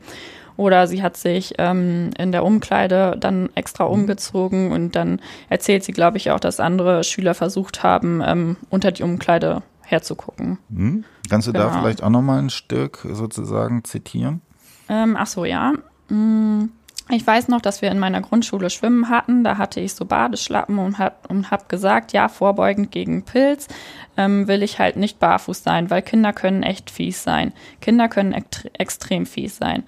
[0.58, 5.92] Oder sie hat sich ähm, in der Umkleide dann extra umgezogen und dann erzählt sie,
[5.94, 10.58] glaube ich, auch, dass andere Schüler versucht haben, ähm, unter die Umkleide herzugucken.
[10.74, 11.06] Hm?
[11.30, 11.80] Kannst du da Genau.
[11.80, 14.42] vielleicht auch nochmal ein Stück sozusagen zitieren?
[14.90, 15.74] Ähm, ach so, ja.
[16.10, 16.66] Mm,
[17.10, 19.46] Ich weiß noch, dass wir in meiner Grundschule Schwimmen hatten.
[19.46, 23.70] Da hatte ich so Badeschlappen und hab, und hab gesagt, ja, vorbeugend gegen Pilz
[24.18, 27.54] ähm, will ich halt nicht barfuß sein, weil Kinder können echt fies sein.
[27.80, 29.84] Kinder können ext extrem fies sein.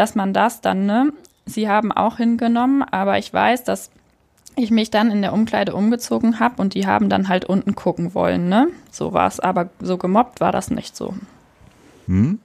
[0.00, 1.12] Dass man das dann, ne,
[1.44, 3.90] sie haben auch hingenommen, aber ich weiß, dass
[4.56, 8.14] ich mich dann in der Umkleide umgezogen habe und die haben dann halt unten gucken
[8.14, 8.68] wollen, ne?
[8.90, 11.12] So war es, aber so gemobbt war das nicht so.
[12.06, 12.38] Hm?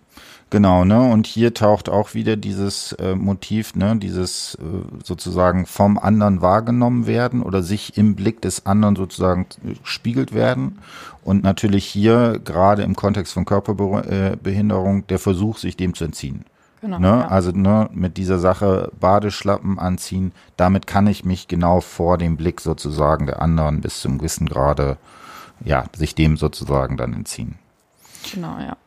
[0.50, 1.00] Genau, ne?
[1.10, 7.08] Und hier taucht auch wieder dieses äh, Motiv, ne, dieses äh, sozusagen vom anderen wahrgenommen
[7.08, 9.46] werden oder sich im Blick des anderen sozusagen
[9.84, 10.80] spiegelt werden.
[11.24, 16.44] Und natürlich hier gerade im Kontext von Körperbehinderung äh, der Versuch, sich dem zu entziehen.
[16.86, 17.08] Genau, ne?
[17.08, 17.28] Ja.
[17.30, 22.62] Also ne, mit dieser Sache Badeschlappen anziehen, damit kann ich mich genau vor dem Blick
[22.62, 24.98] sozusagen der anderen bis zum gewissen Grade,
[25.63, 27.56] ja, sich dem sozusagen dann entziehen.
[28.32, 28.78] Genau, ja.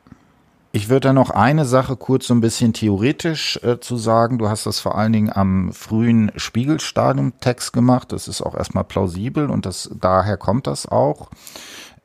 [0.70, 4.38] Ich würde da noch eine Sache kurz so ein bisschen theoretisch äh, zu sagen.
[4.38, 8.12] Du hast das vor allen Dingen am frühen Spiegelstadium-Text gemacht.
[8.12, 11.30] Das ist auch erstmal plausibel und das, daher kommt das auch.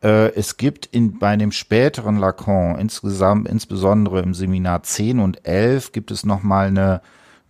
[0.03, 5.93] Äh, es gibt in, bei dem späteren Lacan insgesamt, insbesondere im Seminar 10 und 11,
[5.93, 7.01] gibt es nochmal eine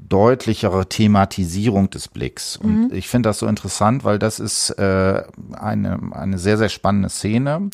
[0.10, 2.58] deutlichere Thematisierung des Blicks.
[2.58, 2.94] Und mhm.
[2.94, 7.70] ich finde das so interessant, weil das ist äh, eine, eine sehr, sehr spannende Szene.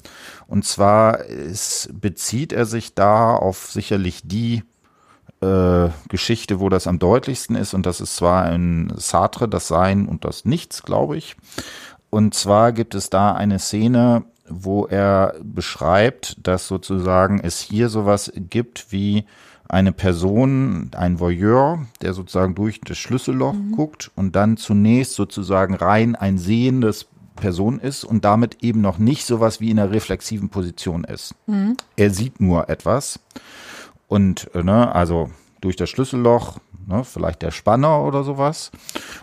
[0.47, 4.63] Und zwar ist, bezieht er sich da auf sicherlich die
[5.41, 7.73] äh, Geschichte, wo das am deutlichsten ist.
[7.73, 11.35] Und das ist zwar in Sartre das Sein und das Nichts, glaube ich.
[12.09, 18.31] Und zwar gibt es da eine Szene, wo er beschreibt, dass sozusagen es hier sowas
[18.35, 19.25] gibt wie
[19.67, 23.71] eine Person, ein Voyeur, der sozusagen durch das Schlüsselloch mhm.
[23.71, 29.25] guckt und dann zunächst sozusagen rein ein sehendes Person ist und damit eben noch nicht
[29.25, 31.35] sowas wie in einer reflexiven Position ist.
[31.47, 31.77] Mhm.
[31.95, 33.19] Er sieht nur etwas
[34.07, 35.29] und äh, ne, also
[35.61, 38.71] durch das Schlüsselloch, ne, vielleicht der Spanner oder sowas.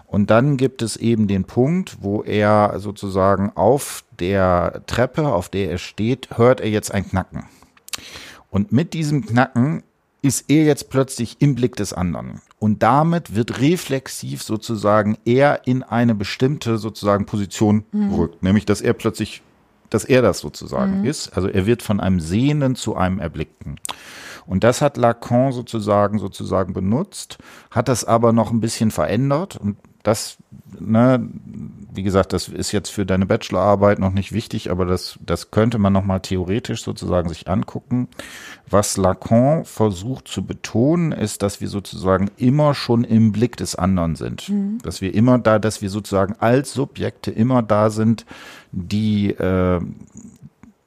[0.07, 5.71] Und dann gibt es eben den Punkt, wo er sozusagen auf der Treppe, auf der
[5.71, 7.45] er steht, hört er jetzt ein Knacken.
[8.51, 9.83] Und mit diesem Knacken
[10.23, 12.41] ist er jetzt plötzlich im Blick des anderen.
[12.59, 18.15] Und damit wird reflexiv sozusagen er in eine bestimmte sozusagen Position mhm.
[18.15, 18.43] rückt.
[18.43, 19.43] Nämlich, dass er plötzlich,
[19.91, 21.05] dass er das sozusagen mhm.
[21.05, 21.37] ist.
[21.37, 23.79] Also er wird von einem Sehenden zu einem Erblickten.
[24.47, 27.39] Und das hat Lacan sozusagen sozusagen benutzt,
[27.71, 30.37] hat das aber noch ein bisschen verändert und das,
[30.79, 31.29] ne,
[31.93, 35.79] wie gesagt, das ist jetzt für deine Bachelorarbeit noch nicht wichtig, aber das, das könnte
[35.79, 38.07] man nochmal theoretisch sozusagen sich angucken.
[38.71, 44.15] Was Lacan versucht zu betonen, ist, dass wir sozusagen immer schon im Blick des anderen
[44.15, 44.49] sind.
[44.49, 44.79] Mhm.
[44.83, 48.27] Dass wir immer da, dass wir sozusagen als Subjekte immer da sind,
[48.71, 49.81] die, äh,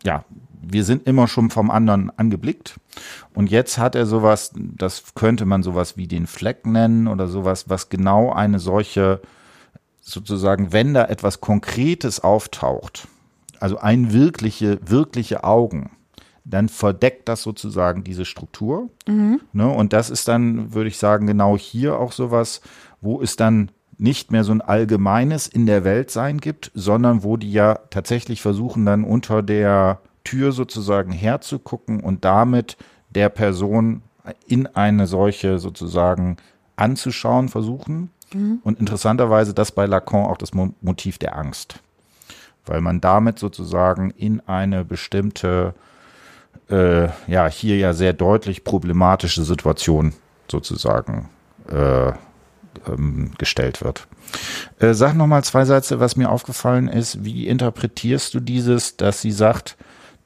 [0.06, 0.24] ja,
[0.72, 2.80] wir sind immer schon vom anderen angeblickt.
[3.34, 7.70] Und jetzt hat er sowas, das könnte man sowas wie den Fleck nennen oder sowas,
[7.70, 9.22] was genau eine solche,
[10.02, 13.08] sozusagen, wenn da etwas Konkretes auftaucht,
[13.60, 15.92] also ein wirkliche, wirkliche Augen,
[16.46, 18.90] dann verdeckt das sozusagen diese Struktur.
[19.08, 19.42] Mhm.
[19.54, 19.68] Ne?
[19.68, 22.62] Und das ist dann, würde ich sagen, genau hier auch sowas,
[23.02, 27.38] wo es dann nicht mehr so ein allgemeines in der Welt sein gibt, sondern wo
[27.38, 32.78] die ja tatsächlich versuchen dann unter der Tür sozusagen herzugucken und damit
[33.10, 34.02] der Person
[34.48, 36.38] in eine solche sozusagen
[36.76, 38.12] anzuschauen versuchen.
[38.34, 38.60] Mhm.
[38.64, 41.80] Und interessanterweise das bei Lacan auch das Motiv der Angst.
[42.66, 45.74] Weil man damit sozusagen in eine bestimmte,
[46.70, 50.14] äh, ja, hier ja sehr deutlich problematische Situation
[50.48, 51.30] sozusagen
[51.70, 52.12] äh,
[52.88, 54.08] ähm, gestellt wird.
[54.80, 57.24] Äh, sag nochmal zwei Sätze, was mir aufgefallen ist.
[57.24, 59.76] Wie interpretierst du dieses, dass sie sagt,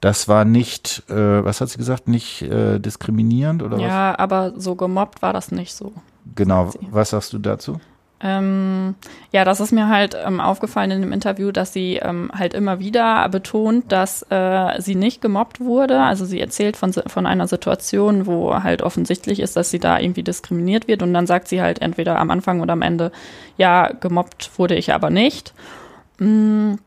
[0.04, 3.88] das war nicht, äh, was hat sie gesagt, nicht äh, diskriminierend oder ja, was?
[3.88, 5.94] Ja, aber so gemobbt war das nicht so.
[6.34, 7.80] Genau, was sagst du dazu?
[8.20, 8.96] Ähm,
[9.32, 12.80] ja, das ist mir halt ähm, aufgefallen in dem Interview, dass sie ähm, halt immer
[12.80, 16.02] wieder betont, dass äh, sie nicht gemobbt wurde.
[16.02, 20.22] Also sie erzählt von, von einer Situation, wo halt offensichtlich ist, dass sie da irgendwie
[20.22, 21.02] diskriminiert wird.
[21.02, 23.10] Und dann sagt sie halt entweder am Anfang oder am Ende,
[23.56, 25.54] ja, gemobbt wurde ich aber nicht.
[26.18, 26.78] Mhm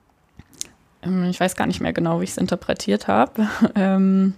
[1.29, 3.47] ich weiß gar nicht mehr genau, wie ich es interpretiert habe.
[3.75, 4.33] Ähm,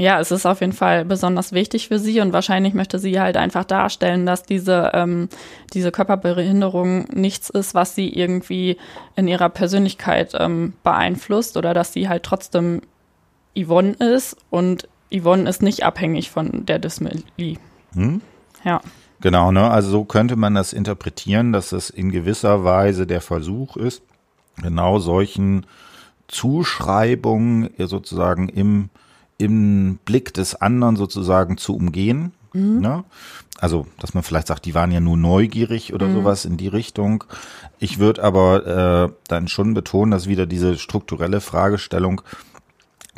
[0.00, 3.36] ja, es ist auf jeden Fall besonders wichtig für sie und wahrscheinlich möchte sie halt
[3.36, 5.28] einfach darstellen, dass diese, ähm,
[5.74, 8.76] diese Körperbehinderung nichts ist, was sie irgendwie
[9.16, 12.82] in ihrer Persönlichkeit ähm, beeinflusst oder dass sie halt trotzdem
[13.56, 17.56] Yvonne ist und Yvonne ist nicht abhängig von der Dysmelie.
[17.94, 18.20] Hm?
[18.64, 18.80] Ja.
[19.20, 19.68] Genau, ne?
[19.68, 24.02] Also so könnte man das interpretieren, dass es in gewisser Weise der Versuch ist,
[24.62, 25.66] genau solchen
[26.28, 28.90] Zuschreibungen sozusagen im,
[29.38, 32.32] im Blick des anderen sozusagen zu umgehen.
[32.52, 32.80] Mhm.
[32.80, 33.04] Ne?
[33.58, 36.14] Also, dass man vielleicht sagt, die waren ja nur neugierig oder mhm.
[36.14, 37.24] sowas in die Richtung.
[37.78, 42.22] Ich würde aber äh, dann schon betonen, dass wieder diese strukturelle Fragestellung,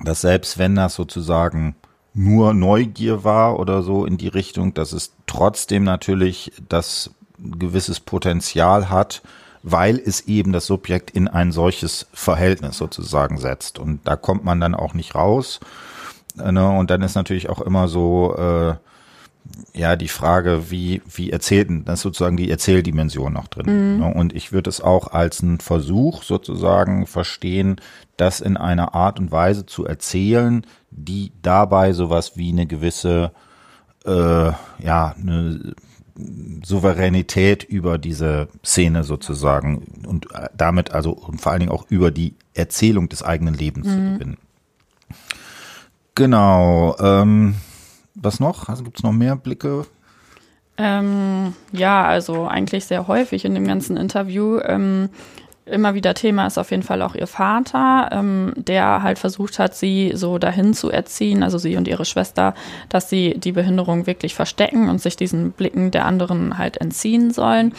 [0.03, 1.74] dass selbst wenn das sozusagen
[2.14, 8.90] nur Neugier war oder so in die Richtung, dass es trotzdem natürlich das gewisses Potenzial
[8.90, 9.22] hat,
[9.62, 13.79] weil es eben das Subjekt in ein solches Verhältnis sozusagen setzt.
[13.79, 15.61] Und da kommt man dann auch nicht raus.
[16.37, 16.69] Ne?
[16.69, 18.75] Und dann ist natürlich auch immer so, äh,
[19.75, 23.94] ja, die Frage, wie, wie erzählten, das ist sozusagen die Erzähldimension noch drin.
[23.94, 24.00] Mhm.
[24.00, 24.15] Ne?
[24.15, 27.77] Und ich würde es auch als einen Versuch sozusagen verstehen,
[28.17, 33.33] das in einer Art und Weise zu erzählen, die dabei sowas wie eine gewisse,
[34.04, 34.11] äh,
[34.83, 35.75] ja, eine
[36.64, 42.10] Souveränität über diese Szene sozusagen und äh, damit also und vor allen Dingen auch über
[42.10, 43.90] die Erzählung des eigenen Lebens mhm.
[43.90, 44.37] zu gewinnen.
[46.14, 46.96] Genau.
[46.98, 47.54] Ähm,
[48.14, 48.68] was noch?
[48.68, 49.87] Also gibt es noch mehr Blicke?
[50.77, 54.60] Ähm, ja, also eigentlich sehr häufig in dem ganzen Interview.
[54.64, 55.10] Ähm,
[55.71, 59.75] immer wieder Thema ist auf jeden Fall auch ihr Vater, ähm, der halt versucht hat,
[59.75, 62.54] sie so dahin zu erziehen, also sie und ihre Schwester,
[62.88, 67.75] dass sie die Behinderung wirklich verstecken und sich diesen Blicken der anderen halt entziehen sollen.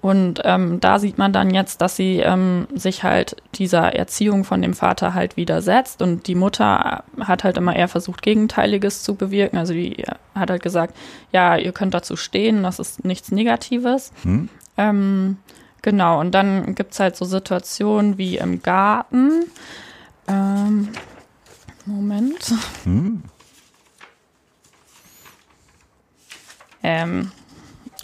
[0.00, 4.62] Und ähm, da sieht man dann jetzt, dass sie ähm, sich halt dieser Erziehung von
[4.62, 6.00] dem Vater halt widersetzt.
[6.00, 9.58] Und die Mutter hat halt immer eher versucht, Gegenteiliges zu bewirken.
[9.58, 10.02] Also die
[10.34, 10.96] hat halt gesagt,
[11.32, 14.12] ja, ihr könnt dazu stehen, das ist nichts Negatives.
[14.22, 14.48] Hm.
[14.78, 15.36] Ähm,
[15.82, 19.44] genau, und dann gibt's halt so Situationen wie im Garten.
[20.28, 20.88] Ähm,
[21.86, 22.54] Moment.
[22.84, 23.22] Hm.
[26.82, 27.30] Ähm,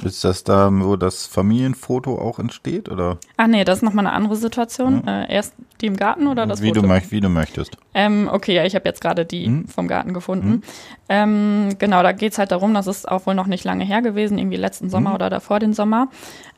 [0.04, 3.18] ist das da, wo das Familienfoto auch entsteht, oder?
[3.38, 5.02] Ach nee, das ist nochmal eine andere Situation.
[5.06, 5.22] Ja.
[5.22, 6.82] Äh, erst die im Garten oder das wie Foto?
[6.82, 7.76] Du möcht, wie du möchtest.
[7.94, 9.68] Ähm, okay, ja, ich habe jetzt gerade die hm?
[9.68, 10.50] vom Garten gefunden.
[10.50, 10.62] Hm?
[11.08, 14.36] Ähm, genau, da geht's halt darum, das ist auch wohl noch nicht lange her gewesen,
[14.36, 15.14] irgendwie letzten Sommer hm?
[15.16, 16.08] oder davor den Sommer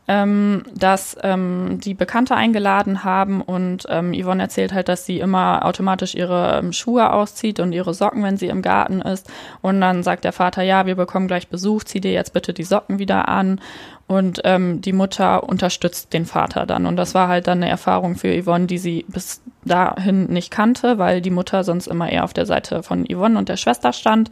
[0.09, 5.67] ähm, dass ähm, die Bekannte eingeladen haben und ähm, Yvonne erzählt halt, dass sie immer
[5.67, 9.31] automatisch ihre ähm, Schuhe auszieht und ihre Socken, wenn sie im Garten ist.
[9.61, 12.65] Und dann sagt der Vater, ja, wir bekommen gleich Besuch, zieh dir jetzt bitte die
[12.65, 13.61] Socken wieder an.
[14.07, 16.87] Und ähm, die Mutter unterstützt den Vater dann.
[16.87, 20.97] Und das war halt dann eine Erfahrung für Yvonne, die sie bis dahin nicht kannte,
[20.97, 24.31] weil die Mutter sonst immer eher auf der Seite von Yvonne und der Schwester stand.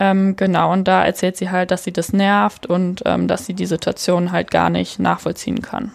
[0.00, 3.52] Ähm, genau, und da erzählt sie halt, dass sie das nervt und ähm, dass sie
[3.52, 5.92] die Situation halt gar nicht nachvollziehen kann.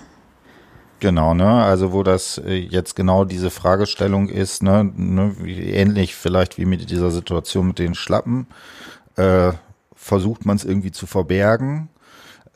[1.00, 1.64] Genau, ne?
[1.64, 6.90] Also wo das äh, jetzt genau diese Fragestellung ist, ne, ne ähnlich vielleicht wie mit
[6.90, 8.46] dieser Situation mit den Schlappen,
[9.16, 9.52] äh,
[9.96, 11.90] versucht man es irgendwie zu verbergen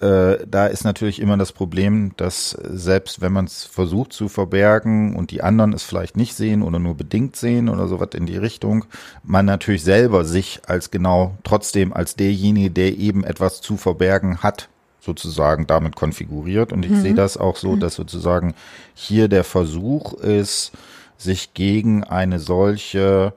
[0.01, 5.15] äh, da ist natürlich immer das Problem, dass selbst wenn man es versucht zu verbergen
[5.15, 8.37] und die anderen es vielleicht nicht sehen oder nur bedingt sehen oder sowas in die
[8.37, 8.85] Richtung,
[9.23, 14.69] man natürlich selber sich als genau trotzdem als derjenige, der eben etwas zu verbergen hat,
[15.01, 16.71] sozusagen damit konfiguriert.
[16.71, 17.01] Und ich mhm.
[17.01, 18.53] sehe das auch so, dass sozusagen
[18.93, 20.71] hier der Versuch ist,
[21.17, 23.33] sich gegen eine solche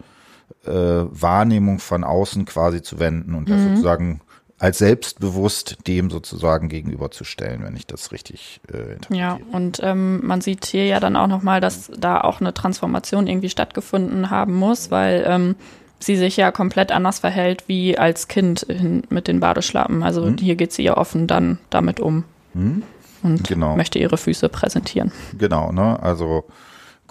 [0.64, 3.68] äh, Wahrnehmung von außen quasi zu wenden und das mhm.
[3.70, 4.20] sozusagen
[4.62, 9.18] als selbstbewusst dem sozusagen gegenüberzustellen, wenn ich das richtig äh, interpretiere.
[9.18, 13.26] Ja, und ähm, man sieht hier ja dann auch nochmal, dass da auch eine Transformation
[13.26, 15.56] irgendwie stattgefunden haben muss, weil ähm,
[15.98, 20.04] sie sich ja komplett anders verhält wie als Kind hin, mit den Badeschlappen.
[20.04, 20.36] Also hm.
[20.38, 22.84] hier geht sie ja offen dann damit um hm.
[23.24, 23.76] und genau.
[23.76, 25.10] möchte ihre Füße präsentieren.
[25.36, 26.00] Genau, ne?
[26.00, 26.44] Also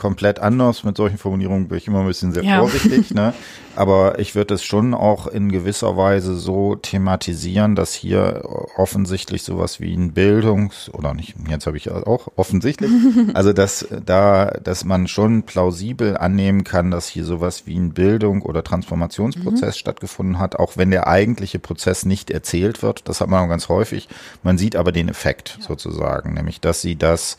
[0.02, 0.84] komplett anders.
[0.84, 2.58] Mit solchen Formulierungen bin ich immer ein bisschen sehr ja.
[2.60, 3.14] vorsichtig.
[3.14, 3.36] ne?
[3.76, 8.42] Aber ich würde es schon auch in gewisser Weise so thematisieren, dass hier
[8.78, 12.92] offensichtlich sowas wie ein Bildungs- oder nicht, jetzt habe ich auch offensichtlich,
[13.34, 18.42] also dass da, dass man schon plausibel annehmen kann, dass hier sowas wie ein Bildung-
[18.42, 19.80] oder Transformationsprozess mhm.
[19.80, 23.08] stattgefunden hat, auch wenn der eigentliche Prozess nicht erzählt wird.
[23.08, 24.10] Das hat man ganz häufig.
[24.42, 25.68] Man sieht aber den Effekt ja.
[25.68, 27.38] sozusagen, nämlich dass sie das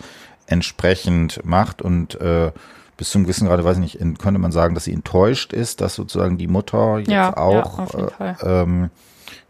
[0.53, 2.53] entsprechend macht und äh,
[2.97, 5.95] bis zum gewissen Grade, weiß ich nicht, könnte man sagen, dass sie enttäuscht ist, dass
[5.95, 8.91] sozusagen die Mutter jetzt ja, auch ja, äh, ähm,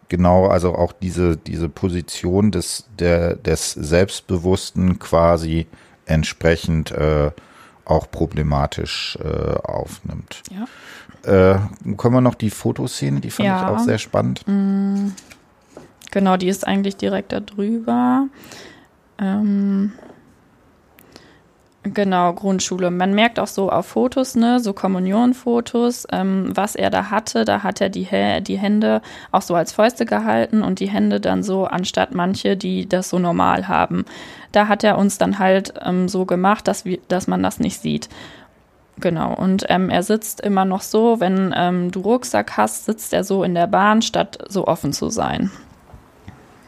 [0.09, 5.67] genau, also auch diese, diese Position des, der, des Selbstbewussten quasi
[6.07, 7.31] entsprechend äh,
[7.85, 10.43] auch problematisch äh, aufnimmt.
[10.51, 10.67] Ja.
[11.25, 11.59] Äh,
[11.97, 13.61] können wir noch die Fotoszene, die fand ja.
[13.61, 14.43] ich auch sehr spannend.
[14.47, 15.09] Mm.
[16.11, 18.29] Genau, die ist eigentlich direkt da drüber.
[19.19, 19.93] Ähm,
[21.95, 22.91] Genau, Grundschule.
[22.91, 27.45] Man merkt auch so auf Fotos, ne, so Kommunionfotos, ähm, was er da hatte.
[27.45, 28.07] Da hat er die,
[28.43, 32.89] die Hände auch so als Fäuste gehalten und die Hände dann so, anstatt manche, die
[32.89, 34.05] das so normal haben.
[34.53, 37.81] Da hat er uns dann halt ähm, so gemacht, dass, wir, dass man das nicht
[37.81, 38.09] sieht.
[39.01, 43.25] Genau, und ähm, er sitzt immer noch so, wenn ähm, du Rucksack hast, sitzt er
[43.25, 45.51] so in der Bahn, statt so offen zu sein.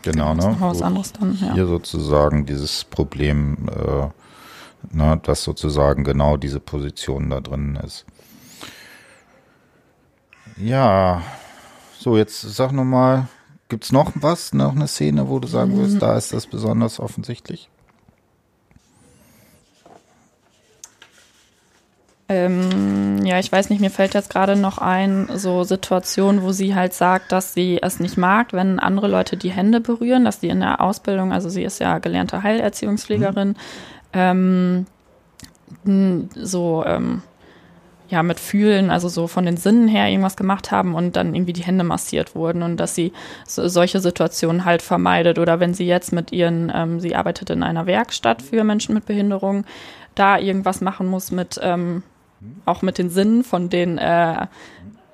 [0.03, 0.57] Genau, ne?
[0.59, 1.55] Was anderes dann, ja.
[1.55, 4.09] Hier sozusagen dieses Problem äh,
[4.93, 8.05] ne, dass sozusagen genau diese Position da drin ist.
[10.57, 11.22] Ja,
[11.99, 13.28] So, jetzt sag nochmal,
[13.68, 17.70] gibt's noch was, noch eine Szene, wo du sagen würdest, da ist das besonders offensichtlich?
[22.28, 26.74] Ähm, ja, ich weiß nicht, mir fällt jetzt gerade noch ein, so Situation, wo sie
[26.74, 30.49] halt sagt, dass sie es nicht mag, wenn andere Leute die Hände berühren, dass sie
[30.49, 33.57] in der Ausbildung, also sie ist ja gelernte Heilerziehungspflegerin, mhm.
[34.15, 34.87] Ähm,
[36.35, 37.23] so ähm,
[38.09, 41.53] ja mit Fühlen, also so von den Sinnen her irgendwas gemacht haben und dann irgendwie
[41.53, 43.12] die Hände massiert wurden und dass sie
[43.47, 47.62] so, solche Situationen halt vermeidet oder wenn sie jetzt mit ihren, ähm, sie arbeitet in
[47.62, 49.65] einer Werkstatt für Menschen mit Behinderung,
[50.15, 52.03] da irgendwas machen muss mit ähm,
[52.67, 54.47] auch mit den Sinnen von den äh,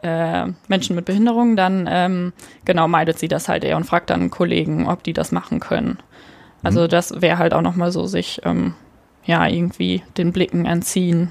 [0.03, 2.33] äh, Menschen mit Behinderung, dann ähm,
[2.65, 5.99] genau meidet sie das halt eher und fragt dann Kollegen, ob die das machen können.
[6.63, 6.89] Also mhm.
[6.89, 8.75] das wäre halt auch nochmal so sich ähm,
[9.25, 11.31] ja irgendwie den Blicken entziehen.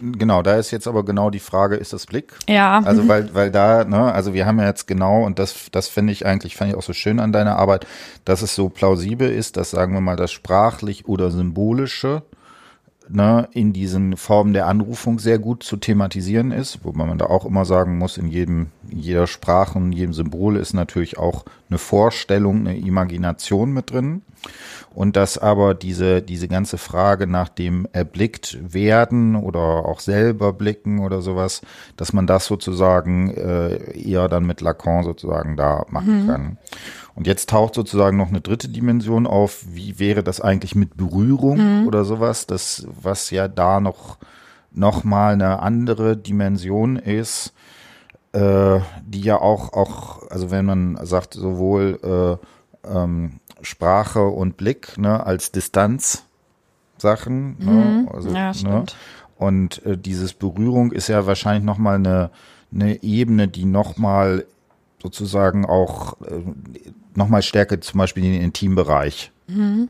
[0.00, 2.34] Genau, da ist jetzt aber genau die Frage, ist das Blick?
[2.48, 2.82] Ja.
[2.84, 6.12] Also weil, weil da, ne, also wir haben ja jetzt genau, und das, das finde
[6.12, 7.86] ich eigentlich, fand ich auch so schön an deiner Arbeit,
[8.24, 12.22] dass es so plausibel ist, dass sagen wir mal das sprachlich oder symbolische
[13.08, 17.44] ne, in diesen Formen der Anrufung sehr gut zu thematisieren ist, wobei man da auch
[17.44, 21.78] immer sagen muss, in jedem, in jeder Sprache und jedem Symbol ist natürlich auch eine
[21.78, 24.22] Vorstellung, eine Imagination mit drin.
[24.94, 31.00] Und dass aber diese, diese ganze Frage nach dem erblickt werden oder auch selber blicken
[31.00, 31.62] oder sowas,
[31.96, 36.26] dass man das sozusagen äh, eher dann mit Lacan sozusagen da machen mhm.
[36.28, 36.58] kann.
[37.14, 39.64] Und jetzt taucht sozusagen noch eine dritte Dimension auf.
[39.68, 41.86] Wie wäre das eigentlich mit Berührung mhm.
[41.86, 42.46] oder sowas?
[42.46, 44.18] Das, was ja da noch,
[44.72, 47.52] noch mal eine andere Dimension ist,
[48.32, 52.40] äh, die ja auch, auch, also wenn man sagt, sowohl
[52.84, 56.24] äh, ähm, Sprache und Blick ne, als Distanz
[56.98, 57.56] Sachen.
[57.58, 57.70] Ne?
[57.70, 58.08] Mhm.
[58.12, 58.62] Also, ja, ne?
[58.62, 58.84] Ne?
[59.36, 62.30] Und äh, dieses Berührung ist ja wahrscheinlich noch mal eine,
[62.72, 64.46] eine Ebene, die noch mal
[65.02, 66.42] sozusagen auch äh,
[67.16, 69.88] nochmal stärker zum Beispiel in den Intimbereich mhm.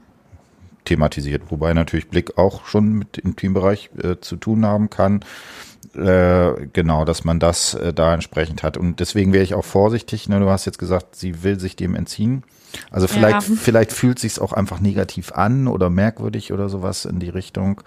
[0.85, 5.25] thematisiert, wobei natürlich Blick auch schon mit Intimbereich äh, zu tun haben kann.
[5.95, 8.77] Äh, genau, dass man das äh, da entsprechend hat.
[8.77, 10.29] Und deswegen wäre ich auch vorsichtig.
[10.29, 10.41] Ne?
[10.41, 12.43] Du hast jetzt gesagt, sie will sich dem entziehen.
[12.91, 13.55] Also vielleicht, ja.
[13.57, 17.81] vielleicht fühlt sich auch einfach negativ an oder merkwürdig oder sowas in die Richtung.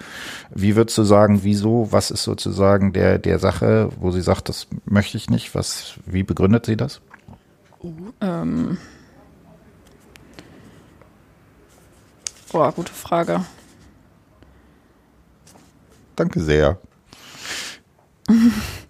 [0.53, 1.91] Wie würdest du sagen, wieso?
[1.91, 5.55] Was ist sozusagen der, der Sache, wo sie sagt, das möchte ich nicht?
[5.55, 7.01] Was, wie begründet sie das?
[7.83, 8.77] Uh, ähm
[12.51, 13.45] Boah, gute Frage.
[16.15, 16.79] Danke sehr.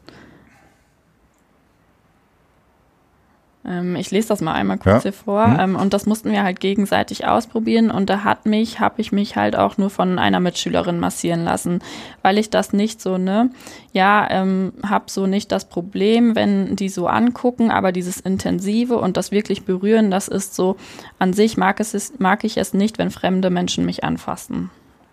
[3.98, 5.12] ich lese das mal einmal kurz ja.
[5.12, 5.48] hier vor.
[5.48, 5.60] Mhm.
[5.60, 7.92] Ähm, und das mussten wir halt gegenseitig ausprobieren.
[7.92, 11.80] Und da hat mich, habe ich mich halt auch nur von einer Mitschülerin massieren lassen,
[12.22, 13.50] weil ich das nicht so, ne,
[13.92, 19.18] ja, ähm, habe so nicht das Problem, wenn die so angucken, aber dieses Intensive und
[19.18, 20.78] das wirklich berühren, das ist so,
[21.20, 24.70] an sich mag, es, mag ich es nicht, wenn fremde Menschen mich anfassen.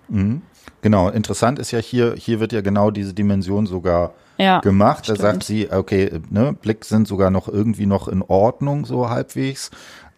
[0.09, 0.43] Mhm.
[0.81, 5.05] Genau, interessant ist ja hier, hier wird ja genau diese Dimension sogar ja, gemacht.
[5.05, 5.19] Stimmt.
[5.19, 9.71] Da sagt sie, okay, ne, Blick sind sogar noch irgendwie noch in Ordnung, so halbwegs.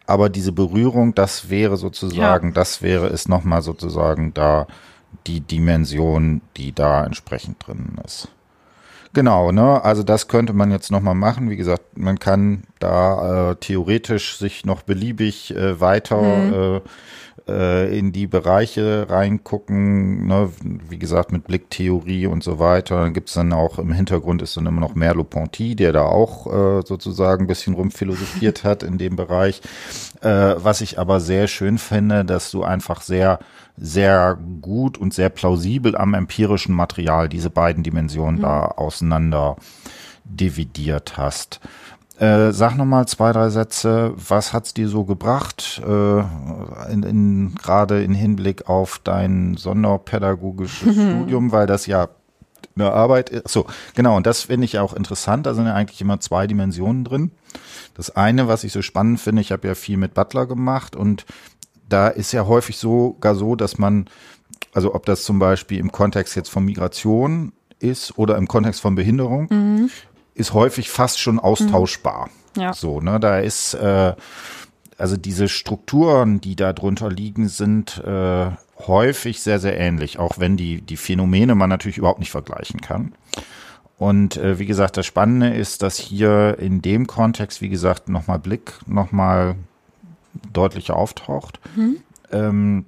[0.07, 2.55] Aber diese Berührung, das wäre sozusagen, ja.
[2.55, 4.67] das wäre es nochmal sozusagen da
[5.27, 8.29] die Dimension, die da entsprechend drin ist.
[9.13, 9.83] Genau, ne?
[9.83, 11.49] Also das könnte man jetzt nochmal machen.
[11.49, 16.53] Wie gesagt, man kann da äh, theoretisch sich noch beliebig äh, weiter mhm.
[16.53, 16.81] äh,
[17.49, 20.51] äh, in die Bereiche reingucken, ne?
[20.89, 23.03] wie gesagt, mit Blicktheorie und so weiter.
[23.03, 26.83] Dann gibt's dann auch im Hintergrund ist dann immer noch Merleau-Ponty, der da auch äh,
[26.85, 29.63] sozusagen ein bisschen rumphilosophiert hat in dem Bereich.
[30.23, 33.39] Äh, was ich aber sehr schön finde, dass du einfach sehr
[33.79, 38.43] sehr gut und sehr plausibel am empirischen Material diese beiden Dimensionen mhm.
[38.43, 39.57] da auseinander
[40.25, 41.61] dividiert hast.
[42.19, 44.15] Äh, sag noch mal zwei, drei Sätze.
[44.17, 46.21] Was hat's dir so gebracht, äh,
[46.91, 51.11] in, in, gerade in Hinblick auf dein sonderpädagogisches mhm.
[51.11, 52.09] Studium, weil das ja
[52.75, 53.49] eine Arbeit ist.
[53.49, 54.17] So, genau.
[54.17, 55.45] Und das finde ich auch interessant.
[55.45, 57.33] Da sind ja eigentlich immer zwei Dimensionen drin.
[57.95, 61.27] Das eine, was ich so spannend finde, ich habe ja viel mit Butler gemacht und
[61.89, 64.09] da ist ja häufig sogar so, dass man,
[64.73, 68.95] also ob das zum Beispiel im Kontext jetzt von Migration ist oder im Kontext von
[68.95, 69.91] Behinderung, mhm
[70.37, 72.29] ist häufig fast schon austauschbar.
[72.55, 72.63] Mhm.
[72.63, 72.73] Ja.
[72.73, 74.15] So, ne, da ist äh,
[74.99, 80.57] also diese Strukturen, die da drunter liegen, sind äh, häufig sehr, sehr ähnlich, auch wenn
[80.57, 83.13] die, die Phänomene man natürlich überhaupt nicht vergleichen kann.
[83.99, 88.39] Und äh, wie gesagt, das Spannende ist, dass hier in dem Kontext, wie gesagt, nochmal
[88.39, 89.57] Blick nochmal
[90.53, 91.61] deutlicher auftaucht.
[91.77, 91.97] Mhm.
[92.31, 92.85] Ähm,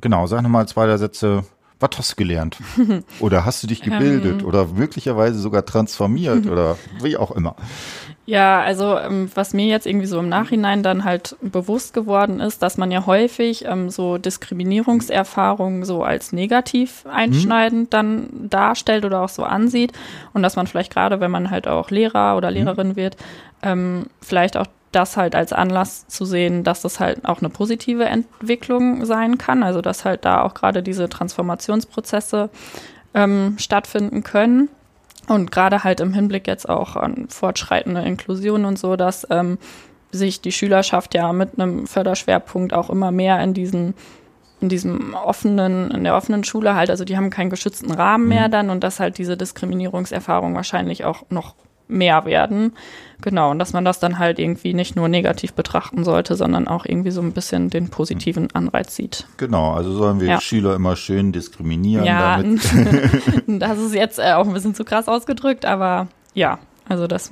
[0.00, 1.44] genau, sag nochmal zwei der Sätze
[1.78, 2.56] Was hast du gelernt?
[3.20, 4.46] Oder hast du dich gebildet Ähm.
[4.46, 7.54] oder möglicherweise sogar transformiert oder wie auch immer?
[8.24, 12.62] Ja, also ähm, was mir jetzt irgendwie so im Nachhinein dann halt bewusst geworden ist,
[12.62, 19.28] dass man ja häufig ähm, so Diskriminierungserfahrungen so als negativ einschneidend dann darstellt oder auch
[19.28, 19.92] so ansieht
[20.32, 23.16] und dass man vielleicht gerade, wenn man halt auch Lehrer oder Lehrerin wird,
[23.62, 24.66] ähm, vielleicht auch
[24.96, 29.62] das halt als Anlass zu sehen, dass das halt auch eine positive Entwicklung sein kann,
[29.62, 32.48] also dass halt da auch gerade diese Transformationsprozesse
[33.14, 34.70] ähm, stattfinden können.
[35.28, 39.58] Und gerade halt im Hinblick jetzt auch an fortschreitende Inklusion und so, dass ähm,
[40.12, 43.94] sich die Schülerschaft ja mit einem Förderschwerpunkt auch immer mehr in diesen
[44.62, 48.48] in diesem offenen, in der offenen Schule halt, also die haben keinen geschützten Rahmen mehr
[48.48, 51.56] dann und dass halt diese Diskriminierungserfahrungen wahrscheinlich auch noch
[51.88, 52.72] mehr werden.
[53.22, 56.84] Genau, und dass man das dann halt irgendwie nicht nur negativ betrachten sollte, sondern auch
[56.84, 59.26] irgendwie so ein bisschen den positiven Anreiz sieht.
[59.38, 60.40] Genau, also sollen wir Ja.
[60.40, 62.60] Schüler immer schön diskriminieren, Ja, damit
[63.46, 66.58] das ist jetzt äh, auch ein bisschen zu krass ausgedrückt, aber ja,
[66.88, 67.30] also das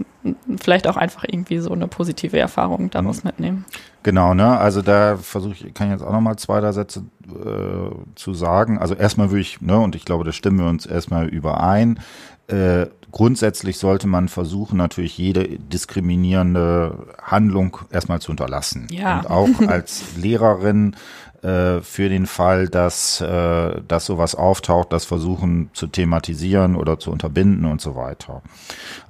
[0.61, 3.64] vielleicht auch einfach irgendwie so eine positive Erfahrung daraus mitnehmen.
[4.02, 4.59] Genau, ne?
[4.59, 8.78] Also da versuche ich, kann ich jetzt auch nochmal zwei, drei Sätze äh, zu sagen.
[8.78, 12.00] Also erstmal würde ich, ne, und ich glaube, da stimmen wir uns erstmal überein.
[12.48, 18.88] Äh, grundsätzlich sollte man versuchen, natürlich jede diskriminierende Handlung erstmal zu unterlassen.
[18.90, 19.20] Ja.
[19.20, 20.96] Und auch als Lehrerin
[21.45, 27.11] äh, für den Fall, dass, äh, dass sowas auftaucht, das versuchen zu thematisieren oder zu
[27.11, 28.40] unterbinden und so weiter.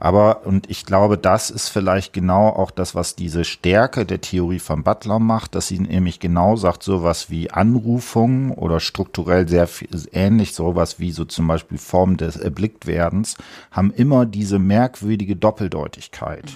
[0.00, 4.58] Aber, und ich glaube, das ist vielleicht genau auch das, was diese Stärke der Theorie
[4.58, 9.88] von Butler macht, dass sie nämlich genau sagt, sowas wie Anrufungen oder strukturell sehr viel,
[10.12, 13.36] ähnlich sowas wie so zum Beispiel Form des Erblicktwerdens,
[13.70, 16.52] haben immer diese merkwürdige Doppeldeutigkeit.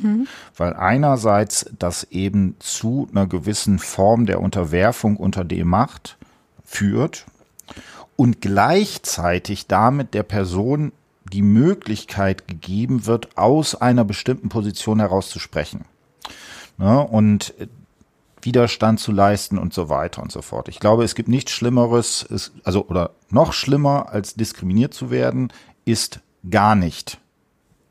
[0.56, 6.18] Weil einerseits das eben zu einer gewissen Form der Unterwerfung unter die Macht
[6.64, 7.26] führt
[8.16, 10.92] und gleichzeitig damit der Person
[11.32, 15.84] die Möglichkeit gegeben wird, aus einer bestimmten Position heraus zu sprechen.
[16.78, 17.00] Ne?
[17.00, 17.68] Und äh,
[18.42, 20.68] Widerstand zu leisten und so weiter und so fort.
[20.68, 25.52] Ich glaube, es gibt nichts Schlimmeres, es, also oder noch schlimmer als diskriminiert zu werden,
[25.84, 27.18] ist gar nicht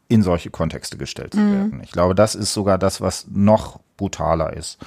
[0.08, 1.82] in solche Kontexte gestellt zu werden.
[1.84, 4.78] Ich glaube, das ist sogar das, was noch brutaler ist.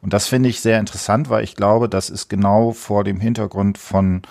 [0.00, 3.78] Und das finde ich sehr interessant, weil ich glaube, das ist genau vor dem Hintergrund
[3.78, 4.22] von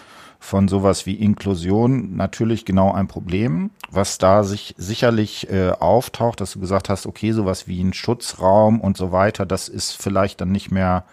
[0.42, 6.54] von sowas wie Inklusion natürlich genau ein Problem, was da sich sicherlich äh, auftaucht, dass
[6.54, 10.54] du gesagt hast, okay, sowas wie ein Schutzraum und so weiter, das ist vielleicht dann
[10.54, 11.04] nicht mehr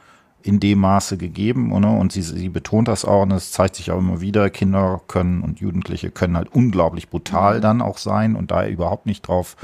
[0.46, 1.72] in dem Maße gegeben.
[1.72, 1.90] Oder?
[1.90, 5.42] Und sie, sie betont das auch und es zeigt sich auch immer wieder, Kinder können
[5.42, 9.56] und Jugendliche können halt unglaublich brutal dann auch sein und da überhaupt nicht drauf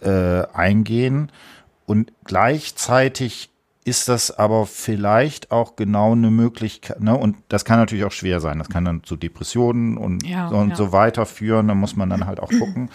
[0.00, 1.30] äh, eingehen.
[1.92, 3.50] Und gleichzeitig
[3.84, 7.14] ist das aber vielleicht auch genau eine Möglichkeit, ne?
[7.14, 8.58] Und das kann natürlich auch schwer sein.
[8.58, 10.74] Das kann dann zu Depressionen und, Ja, und ja.
[10.74, 11.68] so weiter führen.
[11.68, 12.88] Da muss man dann halt auch gucken.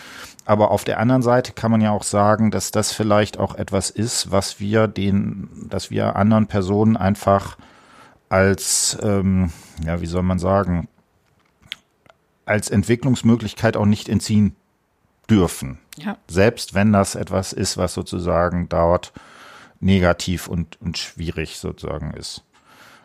[0.45, 3.91] Aber auf der anderen Seite kann man ja auch sagen, dass das vielleicht auch etwas
[3.91, 7.55] ist, was wir den, dass wir anderen Personen einfach
[8.29, 9.51] als, ähm,
[9.85, 10.87] ja, wie soll man sagen,
[12.45, 14.55] als Entwicklungsmöglichkeit auch nicht entziehen
[15.29, 15.79] dürfen.
[15.97, 16.17] Ja.
[16.27, 19.13] Selbst wenn das etwas ist, was sozusagen dort
[19.79, 22.43] negativ und, und schwierig sozusagen ist.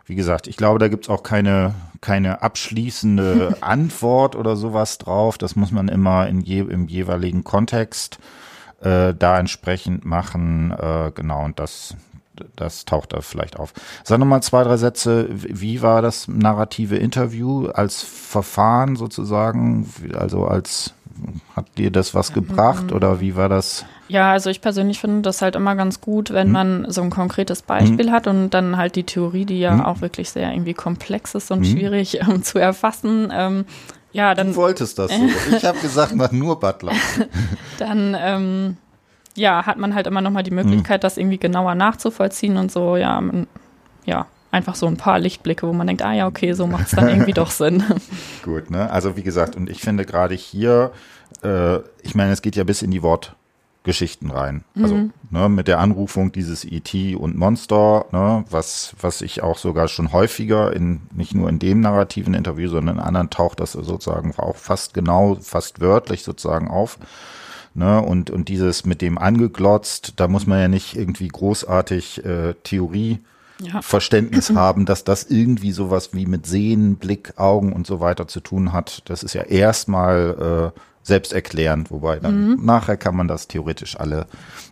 [0.05, 5.39] Wie gesagt, ich glaube, da gibt's auch keine, keine abschließende Antwort oder sowas drauf.
[5.39, 8.18] Das muss man immer in je, im jeweiligen Kontext
[8.81, 10.73] äh, da entsprechend machen.
[10.73, 11.95] Äh, genau, und das,
[12.57, 13.73] das taucht da vielleicht auf.
[14.03, 15.29] Sag nochmal zwei, drei Sätze.
[15.31, 19.89] Wie war das narrative Interview als Verfahren sozusagen?
[20.14, 20.95] Also als,
[21.57, 23.85] hat dir das was gebracht oder wie war das?
[24.09, 26.53] Ja, also ich persönlich finde das halt immer ganz gut, wenn Mhm.
[26.53, 29.81] man so ein konkretes Beispiel hat und dann halt die Theorie, die ja Mhm.
[29.83, 33.33] auch wirklich sehr irgendwie komplex ist und schwierig ähm, zu erfassen.
[33.35, 33.64] Ähm,
[34.12, 35.31] ja, dann Du wolltest das so.
[35.57, 36.93] Ich habe gesagt, mach nur Butler.
[37.79, 38.77] dann ähm,
[39.35, 42.97] ja, hat man halt immer noch mal die Möglichkeit, das irgendwie genauer nachzuvollziehen und so,
[42.97, 43.47] ja, man,
[44.05, 46.92] ja, einfach so ein paar Lichtblicke, wo man denkt, ah ja, okay, so macht es
[46.92, 47.82] dann irgendwie doch Sinn.
[48.44, 48.88] Gut, ne?
[48.90, 50.92] Also wie gesagt, und ich finde gerade hier,
[51.42, 54.64] äh, ich meine, es geht ja bis in die Wortgeschichten rein.
[54.76, 57.16] Also ne, mit der Anrufung dieses E.T.
[57.16, 61.80] und Monster, ne, was, was ich auch sogar schon häufiger in, nicht nur in dem
[61.80, 66.98] narrativen Interview, sondern in anderen taucht das sozusagen auch fast genau, fast wörtlich sozusagen auf.
[67.74, 72.53] Ne, und, und dieses mit dem angeglotzt, da muss man ja nicht irgendwie großartig äh,
[72.64, 73.20] Theorie
[73.63, 73.83] Ja.
[73.83, 78.41] Verständnis haben, dass das irgendwie sowas wie mit Sehen, Blick, Augen und so weiter zu
[78.41, 79.03] tun hat.
[79.07, 82.65] Das ist ja erstmal äh, selbsterklärend, wobei dann mhm.
[82.65, 84.27] nachher kann man das theoretisch alle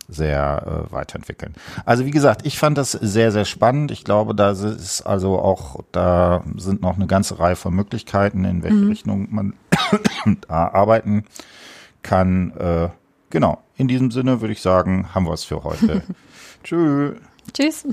[0.07, 1.53] sehr äh, weiterentwickeln.
[1.85, 3.91] Also wie gesagt, ich fand das sehr, sehr spannend.
[3.91, 8.63] Ich glaube, da ist also auch, da sind noch eine ganze Reihe von Möglichkeiten, in
[8.63, 8.89] welche mhm.
[8.89, 9.53] Richtung man
[10.47, 11.25] da arbeiten
[12.01, 12.51] kann.
[12.57, 12.89] Äh,
[13.29, 16.01] genau, in diesem Sinne würde ich sagen, haben wir es für heute.
[16.63, 17.15] Tschö.
[17.53, 17.85] Tschüss.